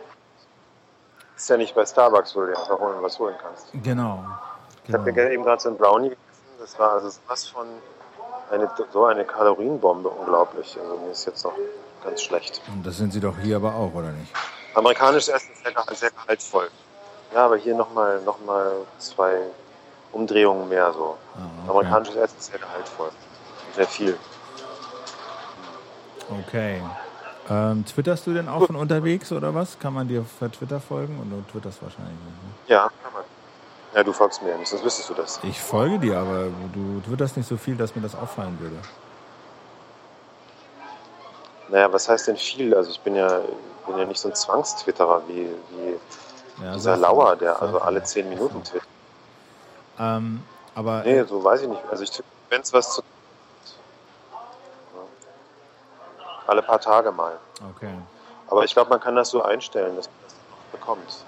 [1.37, 3.73] Ist ja nicht bei Starbucks, wo du dir einfach holen, was holen kannst.
[3.83, 4.25] Genau.
[4.87, 5.17] Ich habe genau.
[5.17, 6.17] mir eben gerade so ein Brownie.
[6.59, 7.67] Das war also was von
[8.51, 10.77] eine, so eine Kalorienbombe, unglaublich.
[10.81, 11.55] Also mir ist jetzt noch
[12.05, 12.61] ganz schlecht.
[12.73, 14.33] Und das sind sie doch hier aber auch, oder nicht?
[14.75, 16.69] Amerikanisches Essen ist sehr, sehr gehaltvoll.
[17.35, 19.41] Ja, aber hier nochmal noch mal zwei
[20.13, 21.17] Umdrehungen mehr so.
[21.35, 21.71] Ah, okay.
[21.71, 23.11] Amerikanisches Essen ist sehr gehaltvoll.
[23.75, 24.19] Sehr viel.
[26.47, 26.83] Okay.
[27.51, 29.79] Ähm, twitterst du denn auch von unterwegs oder was?
[29.79, 31.19] Kann man dir für Twitter folgen?
[31.19, 32.43] Und du twitterst wahrscheinlich nicht.
[32.43, 32.75] Ne?
[32.75, 33.23] Ja, kann man.
[33.95, 35.41] Ja, du folgst mir ja nicht, sonst wüsstest du das.
[35.43, 38.77] Ich folge dir, aber du twitterst nicht so viel, dass mir das auffallen würde.
[41.71, 42.75] Naja, was heißt denn viel?
[42.75, 43.41] Also ich bin ja,
[43.87, 48.29] bin ja nicht so ein Zwangstwitterer wie, wie ja, dieser Lauer, der also alle zehn
[48.29, 48.89] Minuten twittert.
[49.99, 50.43] Ähm,
[50.75, 51.03] aber.
[51.03, 51.83] Nee, so weiß ich nicht.
[51.91, 53.03] Also ich wenn es was zu.
[56.47, 57.39] Alle paar Tage mal.
[57.77, 57.93] Okay.
[58.47, 60.35] Aber ich glaube, man kann das so einstellen, dass man das
[60.73, 61.25] bekommt.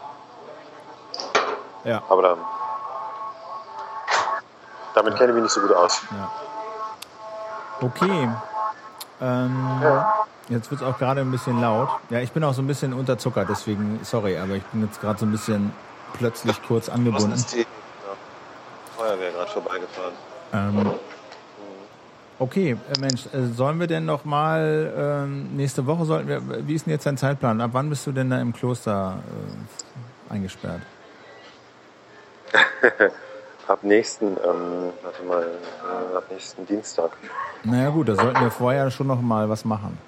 [1.84, 2.02] Ja.
[2.08, 2.38] Aber dann.
[4.94, 5.18] Damit ja.
[5.18, 6.02] kenne ich mich nicht so gut aus.
[6.10, 6.30] Ja.
[7.80, 8.28] Okay.
[9.20, 10.14] Ähm, ja.
[10.48, 11.88] Jetzt wird es auch gerade ein bisschen laut.
[12.10, 15.18] Ja, ich bin auch so ein bisschen unterzuckert, deswegen, sorry, aber ich bin jetzt gerade
[15.18, 15.72] so ein bisschen
[16.14, 17.32] plötzlich kurz angebunden.
[17.32, 17.64] Ist die
[18.96, 20.12] Feuerwehr gerade vorbeigefahren.
[20.52, 20.90] Ähm,
[22.40, 26.66] okay, äh, Mensch, äh, sollen wir denn noch mal ähm, nächste Woche sollten wir?
[26.66, 27.60] Wie ist denn jetzt dein Zeitplan?
[27.60, 29.18] Ab wann bist du denn da im Kloster
[30.28, 30.80] äh, eingesperrt?
[33.68, 37.10] ab nächsten, ähm, warte mal, äh, ab nächsten Dienstag.
[37.64, 39.98] Naja gut, da sollten wir vorher schon noch mal was machen.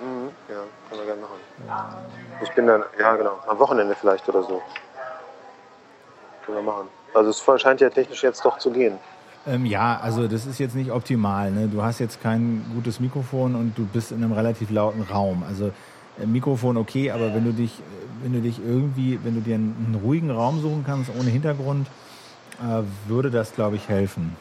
[0.00, 1.40] Mhm, ja, können wir gerne machen.
[1.66, 2.02] Ja.
[2.42, 4.62] Ich bin dann, ja genau, am Wochenende vielleicht oder so.
[6.44, 6.88] Können wir machen.
[7.14, 8.98] Also es scheint ja technisch jetzt doch zu gehen.
[9.46, 11.50] Ähm, ja, also das ist jetzt nicht optimal.
[11.50, 11.68] Ne?
[11.68, 15.42] Du hast jetzt kein gutes Mikrofon und du bist in einem relativ lauten Raum.
[15.46, 15.72] Also
[16.26, 17.80] Mikrofon okay, aber wenn du dich,
[18.22, 21.86] wenn du dich irgendwie, wenn du dir einen, einen ruhigen Raum suchen kannst ohne Hintergrund,
[22.60, 24.36] äh, würde das, glaube ich, helfen.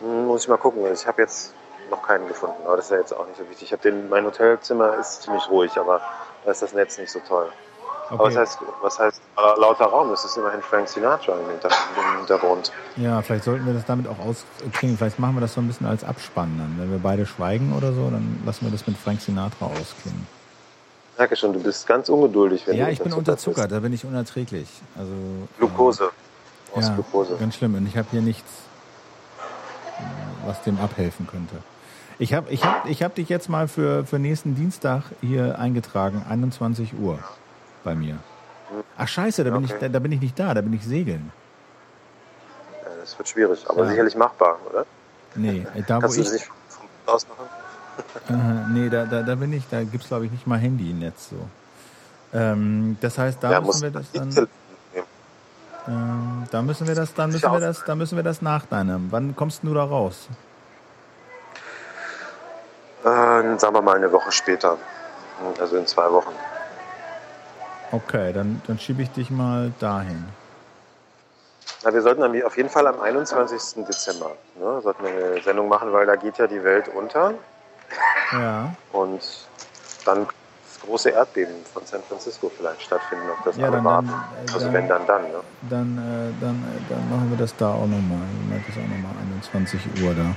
[0.00, 0.84] Muss ich mal gucken.
[0.92, 1.54] Ich habe jetzt
[1.90, 3.64] noch keinen gefunden, aber das ist ja jetzt auch nicht so wichtig.
[3.64, 6.00] Ich habe den, mein Hotelzimmer ist ziemlich ruhig, aber
[6.44, 7.48] da ist das Netz nicht so toll.
[8.12, 8.20] Okay.
[8.20, 10.10] Aber was heißt, was heißt äh, lauter Raum?
[10.10, 12.70] Das ist immerhin Frank Sinatra im, Hintergrund.
[12.96, 14.98] Ja, vielleicht sollten wir das damit auch auskriegen.
[14.98, 16.76] Vielleicht machen wir das so ein bisschen als Abspann dann.
[16.78, 20.26] Wenn wir beide schweigen oder so, dann lassen wir das mit Frank Sinatra ausklingen.
[21.12, 22.66] Ich merke schon, du bist ganz ungeduldig.
[22.66, 23.76] Wenn ja, ich bin unterzuckert, bist.
[23.76, 24.68] da bin ich unerträglich.
[24.94, 25.12] Also,
[25.58, 26.10] Glukose.
[26.76, 27.36] Äh, ja, Glukose.
[27.40, 27.74] ganz schlimm.
[27.76, 28.50] Und ich habe hier nichts,
[30.44, 31.56] was dem abhelfen könnte.
[32.18, 36.26] Ich habe ich hab, ich hab dich jetzt mal für, für nächsten Dienstag hier eingetragen,
[36.28, 37.18] 21 Uhr.
[37.84, 38.18] Bei mir.
[38.96, 39.74] Ach scheiße, da bin, okay.
[39.74, 41.32] ich, da, da, bin ich nicht da, da bin ich segeln.
[42.82, 43.90] Ja, das wird schwierig, aber ja.
[43.90, 44.86] sicherlich machbar, oder?
[45.34, 46.32] Nee, äh, da Kannst wo du ich...
[46.32, 47.46] nicht vom aus machen?
[48.28, 50.90] äh, nee, da, da, da bin ich, da gibt es glaube ich nicht mal Handy
[50.90, 51.36] im Netz so.
[52.32, 54.48] Ähm, das heißt, da ja, müssen wir das dann...
[55.88, 59.10] Ähm, da müssen wir das, dann müssen wir das, da müssen wir das nach deinem.
[59.10, 60.28] Wann kommst du da raus?
[63.02, 63.06] Äh,
[63.58, 64.78] sagen wir mal eine Woche später.
[65.58, 66.30] Also in zwei Wochen.
[67.92, 70.24] Okay, dann, dann schiebe ich dich mal dahin.
[71.84, 73.84] Na, wir sollten auf jeden Fall am 21.
[73.84, 77.34] Dezember ne, sollten wir eine Sendung machen, weil da geht ja die Welt unter.
[78.32, 78.74] Ja.
[78.92, 79.20] Und
[80.04, 84.08] dann das große Erdbeben von San Francisco vielleicht stattfinden, ob das ja, alle dann, warten.
[84.08, 85.22] Dann, also dann, wenn dann dann.
[85.22, 85.40] Ne?
[85.68, 88.26] Dann, äh, dann, äh, dann machen wir das da auch nochmal.
[88.58, 90.34] Ich das auch nochmal 21 Uhr da.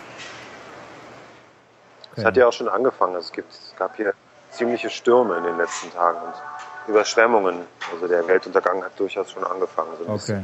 [2.12, 2.28] Es okay.
[2.28, 3.16] hat ja auch schon angefangen.
[3.16, 4.14] Es, gibt, es gab hier
[4.52, 6.18] ziemliche Stürme in den letzten Tagen.
[6.18, 6.34] Und
[6.88, 7.62] Überschwemmungen.
[7.92, 9.90] Also der Weltuntergang hat durchaus schon angefangen.
[10.00, 10.44] So okay.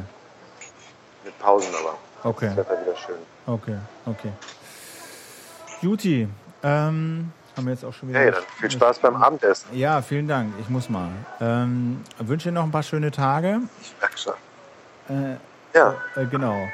[1.24, 1.96] Mit Pausen aber.
[2.24, 2.52] Okay.
[2.54, 3.16] Das Wetter wieder schön.
[3.46, 3.76] Okay,
[4.06, 4.32] okay.
[5.80, 6.28] Juti,
[6.62, 8.20] ähm, haben wir jetzt auch schon wieder.
[8.20, 9.76] Hey, dann viel Spaß beim Abendessen.
[9.76, 10.54] Ja, vielen Dank.
[10.60, 11.10] Ich muss mal.
[11.40, 13.60] Ähm, wünsche dir noch ein paar schöne Tage.
[13.80, 14.34] Ich merke schon.
[15.08, 15.36] Äh,
[15.74, 15.94] ja.
[16.14, 16.68] Äh, genau.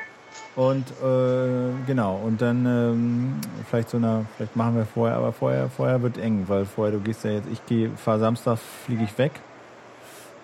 [0.56, 3.40] Und äh, genau, und dann ähm,
[3.70, 7.00] vielleicht so eine, vielleicht machen wir vorher, aber vorher, vorher wird eng, weil vorher, du
[7.00, 9.32] gehst ja jetzt, ich gehe, fahr Samstag, fliege ich weg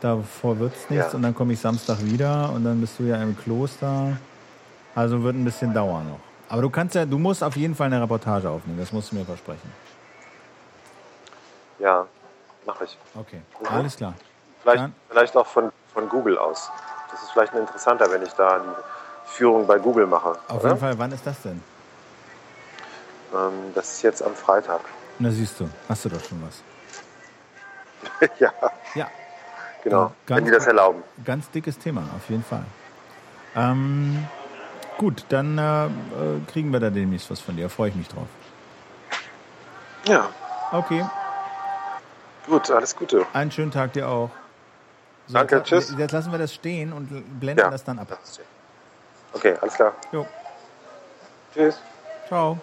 [0.04, 1.16] davor wird es nichts ja.
[1.16, 4.16] und dann komme ich Samstag wieder und dann bist du ja im Kloster.
[4.94, 6.20] Also wird ein bisschen dauern noch.
[6.48, 9.16] Aber du kannst ja, du musst auf jeden Fall eine Reportage aufnehmen, das musst du
[9.16, 9.72] mir versprechen.
[11.78, 12.06] Ja,
[12.66, 12.96] mache ich.
[13.14, 13.66] Okay, mhm.
[13.66, 14.14] alles klar.
[14.62, 16.70] Vielleicht, vielleicht auch von, von Google aus.
[17.10, 18.74] Das ist vielleicht interessanter, wenn ich da eine
[19.24, 20.36] Führung bei Google mache.
[20.48, 20.68] Auf oder?
[20.68, 21.62] jeden Fall, wann ist das denn?
[23.34, 24.80] Ähm, das ist jetzt am Freitag.
[25.18, 26.62] Na siehst du, hast du doch schon was.
[28.38, 28.52] ja.
[28.94, 29.08] Ja,
[29.84, 31.02] Genau, ganz, wenn die das erlauben.
[31.24, 32.64] Ganz dickes Thema, auf jeden Fall.
[33.54, 34.26] Ähm,
[34.96, 35.88] gut, dann äh,
[36.50, 37.68] kriegen wir da demnächst was von dir.
[37.68, 38.26] Freue ich mich drauf.
[40.06, 40.30] Ja.
[40.72, 41.04] Okay.
[42.46, 43.26] Gut, alles Gute.
[43.32, 44.30] Einen schönen Tag dir auch.
[45.26, 45.94] So, Danke, jetzt, tschüss.
[45.96, 47.08] Jetzt lassen wir das stehen und
[47.40, 48.18] blenden ja, das dann ab.
[49.32, 49.92] Okay, alles klar.
[50.12, 50.26] Jo.
[51.54, 51.78] Tschüss.
[52.28, 52.58] Ciao.